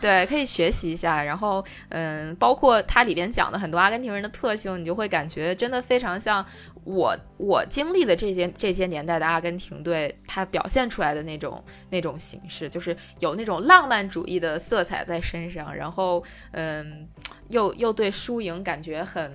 [0.00, 1.22] 对，可以学习一下。
[1.22, 6.44] 然后，嗯，包括它里边讲的很多阿根廷人的特性，你就会感觉真的非常像
[6.88, 15.74] 我我经历的这些这些年代的阿根廷队，它表现出来的那种那种形式，就是有那种浪漫主义的色彩在身上。
[15.74, 17.06] 然后，嗯，
[17.50, 19.30] 又又对输赢感觉很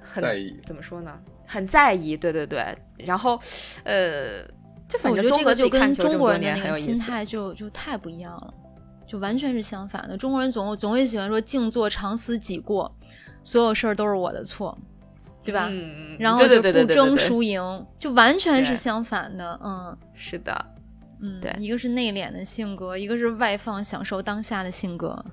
[0.00, 1.16] 很在意怎么说呢？
[1.46, 2.16] 很在意。
[2.16, 2.76] 对对对。
[2.98, 3.38] 然后，
[3.84, 4.42] 呃，
[4.88, 8.52] 就反正这个就跟中国人的那个心态就就太不一样了。
[9.06, 12.94] 就完全是相反的，中国人总总会喜欢说“静坐常思己过”，
[13.42, 14.76] 所有事儿都是我的错，
[15.48, 15.68] 对吧？
[15.70, 19.58] 嗯然后就不争输赢，就完全是相反的。
[19.62, 20.66] 嗯，是的，
[21.20, 25.24] 嗯，对，一个是内敛的性格，一个是外放享受当下的性格。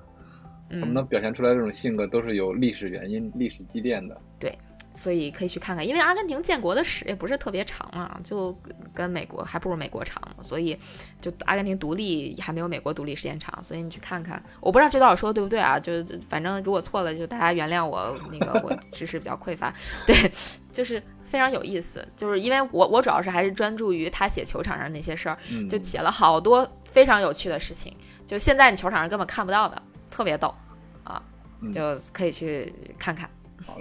[0.70, 4.16] 他们能表现出来这种性格，都是有历史原因、历史积淀的。
[4.38, 4.56] 对。
[4.96, 8.58] 所以可以去看看，因为阿根廷建国的史也不是特别长嘛，就
[8.94, 10.76] 跟美国还不如美国长，所以
[11.20, 14.42] 就阿根廷独立还没有美国独立时间长，所以你去看看。
[14.60, 15.78] 我不知道这段我说的对不对啊？
[15.78, 15.92] 就
[16.28, 19.72] 反正如果错了，就大家原谅我，那个我 知识比较匮乏。
[20.06, 20.32] 对，
[20.72, 25.36] 就是非常有意思，就是因为我我主要是还是专注于他写球场上那些事儿，
[25.68, 27.94] 就写了好多非常有趣的事情，
[28.26, 29.80] 就现在你球场上根本看不到的，
[30.10, 30.54] 特别逗
[31.04, 31.22] 啊，
[31.70, 33.28] 就可以去看看。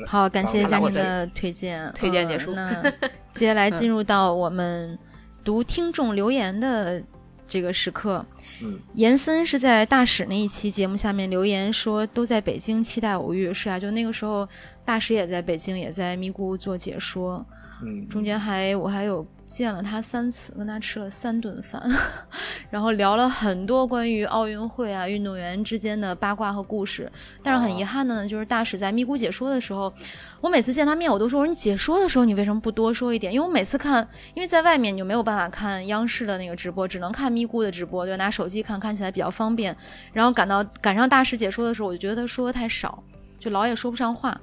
[0.06, 2.54] 好，感谢佳宁的推荐，推荐结束。
[2.54, 2.84] 那
[3.34, 4.98] 接下来进入到我们
[5.44, 7.02] 读听众留言的
[7.48, 8.26] 这个时刻。
[8.62, 13.54] 嗯，严森是在大使那一期节目下面留言说，都在北京期待偶遇。
[13.54, 14.48] 是啊，就那个时候
[14.86, 17.46] 大使也在北京，也在咪咕做解说。
[17.84, 19.26] 嗯，中间还我还有。
[19.46, 21.80] 见了他三次，跟他吃了三顿饭，
[22.72, 27.12] 然后聊了很多关于奥运会啊、运动员之间的八卦和故事。
[27.44, 29.94] 但是很遗憾的呢，就是大使在咪咕解说的时候，
[30.42, 39.78] 我每次见他面，我都说：“我说你解说的时候，你为什么不多说一点？”因为我每次看，因为在外面你就没有办法看央视的那个直播，只能看咪咕的直播，对，拿手机看，看起来比较方便。
[40.12, 43.04] 然后赶到赶上大使解说的时候，我就觉得他说的太少，
[43.40, 44.36] 就老也说不上话。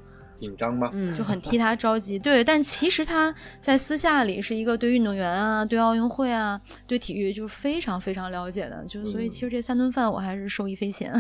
[0.43, 0.91] 紧张吗？
[0.93, 2.19] 嗯，就很替他着急。
[2.19, 8.85] 对，但其实他在私下里是一个对运动员啊、对奥运会啊、对体育就是非常非常了解的。
[8.89, 11.13] 就所以，其实这三顿饭我还是受益匪浅。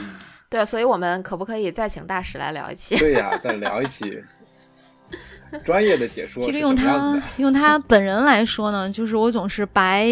[0.48, 2.96] 对，所以我们可不可以再请大使来聊一期？
[2.96, 4.18] 对呀，再聊一期
[5.62, 6.42] 专业的解说。
[6.42, 10.08] 这个用他用他本人来说呢，就是我总是白。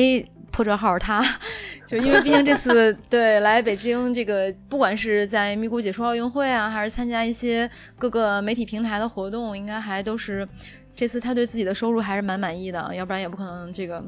[0.51, 1.25] 破折号他，
[1.87, 10.47] 就因为毕竟这次 对来北京，这个不管是在咪咕解说奥运会啊，还是参加一些各个媒体平台的活动，应该还都是
[10.95, 14.03] 这次他对自己的收入还是蛮满意的，要不然也不可能这个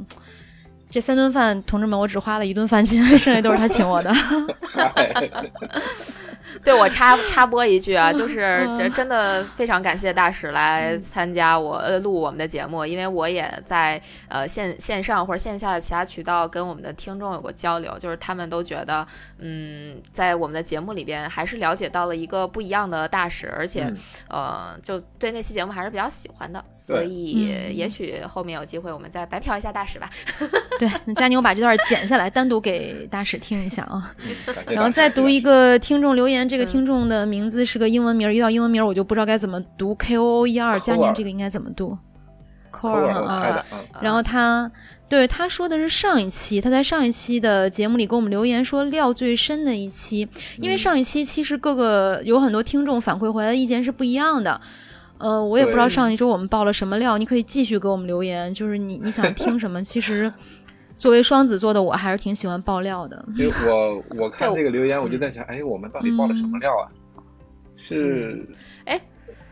[0.90, 4.12] 这三顿饭，同志们，我只花了一顿饭钱，剩下都是他请我的。
[6.62, 19.06] 对我插 插播一句啊，就是真真的非常感谢大使来参加我呃录我们的节目，因为我也在呃线线上或者线下的其他渠道跟我们的听众有过交流，就是他们都觉得
[19.38, 23.90] 嗯在我们的节目里边还是了解到了一个不一样的大使，而且
[24.28, 30.10] 呃就对那期节目还是比较喜欢的，所以也许后面有机会我们再白嫖一下大使吧。
[30.78, 34.14] 对，那佳宁我把这段剪下来单独给大使听一下啊，
[34.68, 36.49] 然后再读一个听众留言。
[36.50, 39.94] 这个听众的名字是个英文名，一到英文名我就不知道该怎么读。
[39.94, 41.96] K O O E R 嘉宁这个应该怎么读
[42.72, 43.64] ？Core 啊，
[44.00, 44.68] 然后他
[45.08, 50.28] 对他说的是上一期，他在上一期的节目里给我们留言说料最深的一期，
[50.60, 54.60] 因为上一期其实各个有很多听众反馈回来的意见是不一样的。
[55.18, 60.32] 呃，我也不知道上一周我们爆了什么料，你可以继续给我们留言，就是你你想听什么，其实。
[61.00, 63.24] 作为双子座的我，还是挺喜欢爆料的。
[63.34, 66.84] 因为我 我看这个留言，我就在想，哎，我们到底爆了什么料啊？
[67.78, 68.46] 是，
[68.84, 69.00] 哎，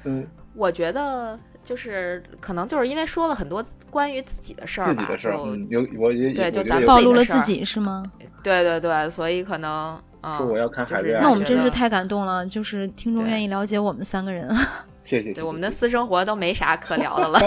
[0.05, 5.31] 嗯，我觉得就是可能就是因为说了很多关于自己的事儿吧，就
[5.71, 8.05] 有我也对，就咱暴露了自己是吗？
[8.43, 9.99] 对对对，所以可能
[10.37, 14.55] 说我要看海边，那我们真是太感动了，就是听众愿意了解我们三个人。
[15.03, 17.39] 谢谢，对我们的私生活都没啥可聊的了，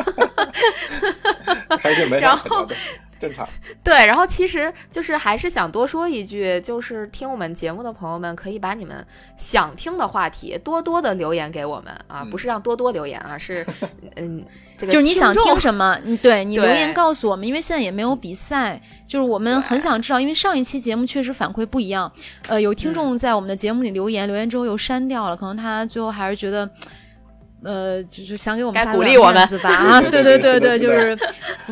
[1.79, 2.67] 还是没然后。
[3.21, 3.47] 正常，
[3.83, 9.05] 对，然后其实就是还是想多说一句，就是听我们节目的朋友们可以把你们
[9.37, 13.63] 想听的话题多多的留言给我们啊，不是让多多留言啊，是
[14.17, 14.43] 嗯，
[14.75, 22.11] 这个就是你想听什么，对你留言告诉我们，因为现在也没有比赛，就是我们很想知道，因为上一期节目确实反馈不一样，
[22.47, 26.67] 呃，有听众在我们的节目里留言，留言之后又删掉了，可能他最后还是觉得。
[27.63, 31.17] 呃，就是想给我们鼓励我们吧啊， 对对对对，就是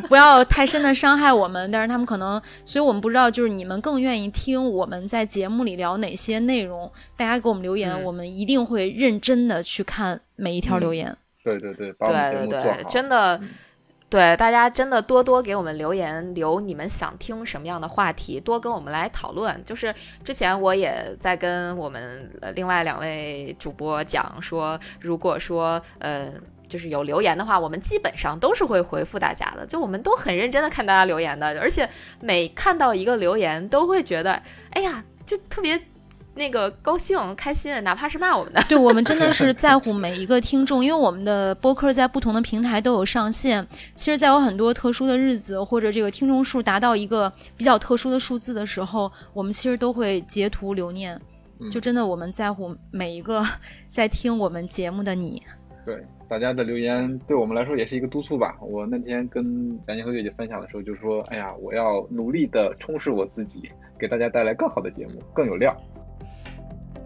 [0.08, 1.70] 不要太深的伤害我们。
[1.72, 6.92] 但是他们可能，所以我们不知道，就是你们更愿意听我们在节目里聊哪些内容？
[7.18, 11.16] 大家给我们留言，我们一定会认真的去看每一条留言。
[11.44, 13.40] 对对对，对对对，真的。
[14.10, 19.64] 对大家真的多多给我们留言，留你们想听什么样的话题，多跟我们来讨论。
[19.64, 19.94] 就是
[20.24, 26.30] 之前我也在跟我们另外两位主播讲说，如果说呃。
[26.70, 29.66] 就是有留言的话，我们基本上都是会回复大家的。
[29.66, 31.90] 就我们都很认真的看大家留言的，而且
[32.20, 34.40] 每看到一个留言，都会觉得，
[34.70, 35.82] 哎呀，就特别
[36.36, 38.62] 那个高兴、开心，哪怕是骂我们的。
[38.70, 43.66] 对我们真的是 在乎每一个听众，因为我们的播客在不同的平台都有上线。
[43.94, 51.20] 其实，在有很多特殊的日子，或者这个听众数达到一个比较特殊的数字的时候，我们其实都会截图留念。
[51.70, 53.44] 就真的我们在乎每一个
[53.90, 55.44] 在听我们节目的你。
[55.86, 55.98] 对。
[56.30, 58.56] 大家的留言对我们来说也是一个督促吧。
[58.62, 59.44] 我那天跟
[59.88, 63.68] 蒋妮和月姐分享的时候，就说：“哎呀，我要努力的充实我自己，
[64.00, 65.76] 给大家带来更好的节目，更有料。”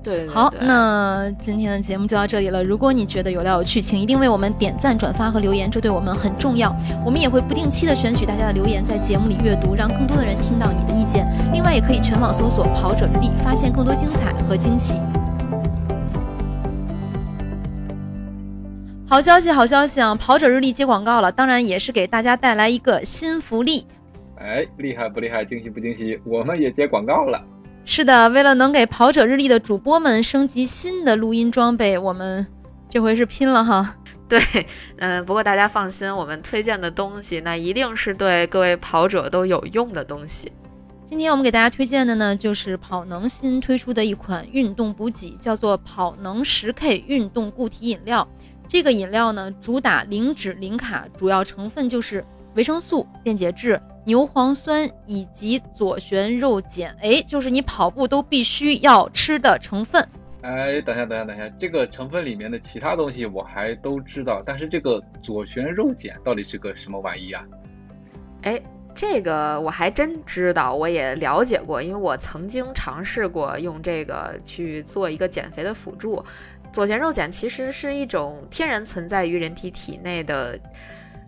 [0.04, 2.62] 对，好，那今天的节目就到这里了。
[2.62, 6.76] 如果你觉得有料有趣，请一定为我们点赞、转发和留言，这对我们很重要。
[7.06, 11.26] 我们也会不定期的选取大家的留言，在节目里阅读，让更多的人听到你的意见。
[11.54, 14.96] 另外，也可以全网搜索“跑者日历”，发现更多精彩和惊喜。
[19.08, 20.14] 好消息，好消息啊！
[20.16, 23.88] 跑者日历接广告了，当然也是给大家带来一个新福利。
[24.36, 25.46] 哎，厉害不厉害？
[25.46, 26.20] 惊喜不惊喜？
[26.26, 27.42] 我们也接广告了。
[27.86, 32.46] 是的，为了能给跑者日历的主播们升级新的录音装备，我们
[32.90, 33.96] 这回是拼了哈。
[34.30, 34.40] 对，
[34.98, 40.52] 嗯， 不过大家放心，我们推荐的东西那一定是对各位跑者都有用的东西。
[41.06, 48.28] 今天我们给大家推荐的呢，就是跑能新推出的一款运动补给，叫做跑能十 K 运动固体饮料。
[48.68, 52.26] 这个饮料呢，主打零脂零卡，主要成分就是
[52.56, 60.06] 维生素、电解质、牛磺酸以及左旋肉碱，哎，就是你跑步都必须要吃的成分。
[60.42, 67.46] 哎，等一下，等一下，等一下，这个成分里面的其他东西我还都知道，但是这个左旋肉碱到底是个什么玩意啊？
[68.42, 68.62] 哎，
[68.94, 76.22] 这个我还真知道，我也了解过，因为我曾经尝试过用这个去做一个减肥的辅助。
[76.74, 80.60] 左旋肉碱其实是一种天然存在于人体体内的，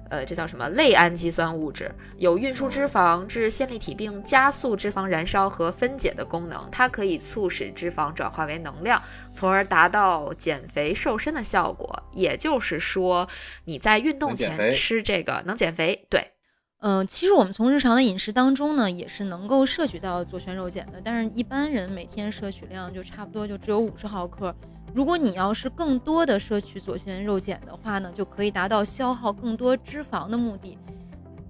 [0.09, 6.67] 呃，这叫什么类氨基酸物质，有运输脂肪、至线粒体并加速脂肪燃烧和分解的功能。
[6.71, 9.01] 它可以促使脂肪转化为能量，
[9.33, 12.03] 从而达到减肥瘦身的效果。
[12.13, 13.27] 也就是说，
[13.65, 16.05] 你在运动前吃这个能减肥。
[16.09, 16.31] 对，
[16.79, 24.53] 嗯，其实我们从日常的饮食当中呢，也是能够摄取到左旋肉碱的，但是一般人每天摄取量就差不多就只有五十毫克。
[24.93, 30.77] 如果你要是更多的摄取左旋肉碱的话呢，就可以达到消耗更多脂肪的目的。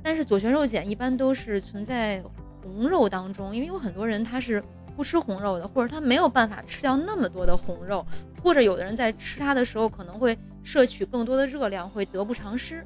[0.02, 2.24] 但是左旋肉碱一般都是存在
[2.64, 4.64] 红肉当中，因为有很多人他是
[4.96, 8.06] 不吃红肉的，或者他没有办法吃掉那么多的红肉，
[8.42, 12.86] 或者有的人在吃它的时候可能会摄取更多的热量，会得不偿失。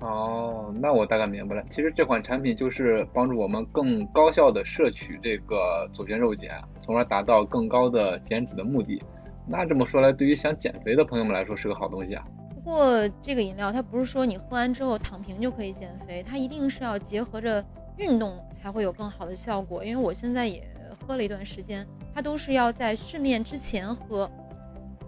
[0.00, 1.62] 哦，那我大概明白了。
[1.70, 9.02] 其实这款产品就是帮助我们更高效的摄取这个左旋肉碱，从而达到更高的减脂的目的。
[9.44, 12.24] 那这么说来，对于想减肥的朋友们来说是个好东西啊。
[12.54, 17.64] 不过这个饮料它不是说你喝完之后躺平就可以减肥，它一定是要结合着
[17.96, 19.82] 运动才会有更好的效果。
[19.84, 20.62] 因为我现在也
[21.00, 21.84] 喝了一段时间，
[22.14, 24.30] 它都是要在训练之前喝，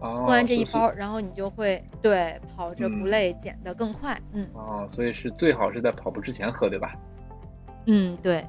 [0.01, 4.19] 喝完这一包，然后你就会对跑着不累，减得更快。
[4.33, 4.49] 嗯。
[4.55, 6.95] 哦，所以是最好是在跑步之前喝，对吧？
[7.87, 8.45] 嗯，对。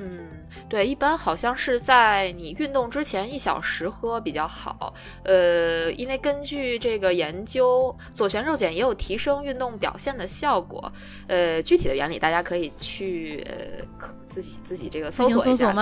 [0.00, 0.20] 嗯，
[0.68, 4.94] 对，一般好像是在你运动之前一小时喝比较好。
[5.24, 10.92] 呃，因为根据这个研究，左旋肉碱也有提升运动表现的效果。
[11.26, 13.84] 呃，具体的原理大家可以去呃
[14.28, 15.72] 自己自己这个搜索一下，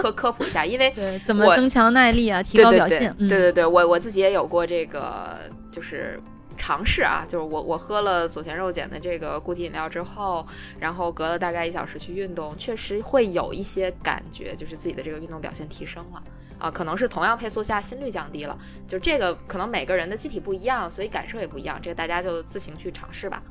[0.00, 0.64] 科科普一下。
[0.64, 3.14] 因为 对怎么增强耐力啊，提高表现。
[3.18, 5.38] 对对对，我我自己也有过这个，
[5.70, 6.18] 就是。
[6.58, 10.44] 尝试啊，就是我我喝了左旋肉碱的这个固体饮料之后，
[10.78, 16.22] 然后隔了大概一小时去运动，确实会有一些感觉，就是自己的这个运动表现提升了
[16.58, 23.42] 啊，可能是同样配速下心率降低了，就这个可能每个人的机体不一样，所以感受也不一样，这个大家就自行去尝试吧。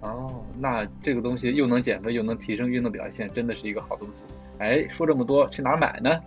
[0.00, 4.24] 哦，那这个东西又能减肥又能提升运动表现，真的是一个好东西。
[4.58, 6.20] 哎，说这么多，去哪儿买呢？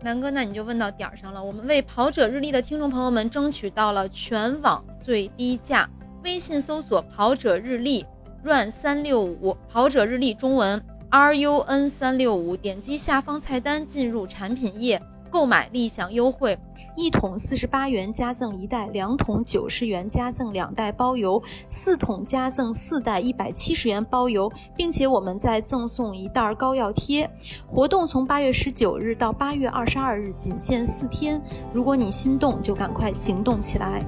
[0.00, 1.42] 南哥，那你就问到点儿上了。
[1.42, 5.88] 我们为跑者日历的听众朋友们争取到了全网最低价。
[6.22, 8.06] 微信搜索“跑者日历
[8.44, 10.80] ”，run 三六五，跑者日历中文
[11.10, 15.02] R U N 三六五，点击下方菜单进入产品页。
[15.30, 16.58] 购买立享优惠，
[16.96, 27.28] 一桶四十八元加赠一袋，两桶九十元加赠两袋包邮，四桶加赠四袋一百七十元包邮，并且我们再赠送一袋膏药贴。
[27.66, 31.40] 活动从八月十九日到八月二十二日，仅限四天。
[31.72, 34.04] 如果你心动，就赶快行动起来。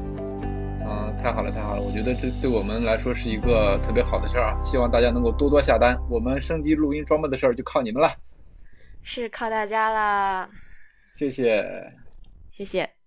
[1.22, 1.82] 太好了，太好了！
[1.82, 4.64] 我觉得这对我们来说是一个特别好的事儿啊！
[4.64, 8.10] 希望大家能够多多下单，我们升级录音装备的事儿就靠你们了，
[9.02, 10.48] 是靠大家啦！
[11.20, 11.86] 谢谢，
[12.50, 12.99] 谢谢。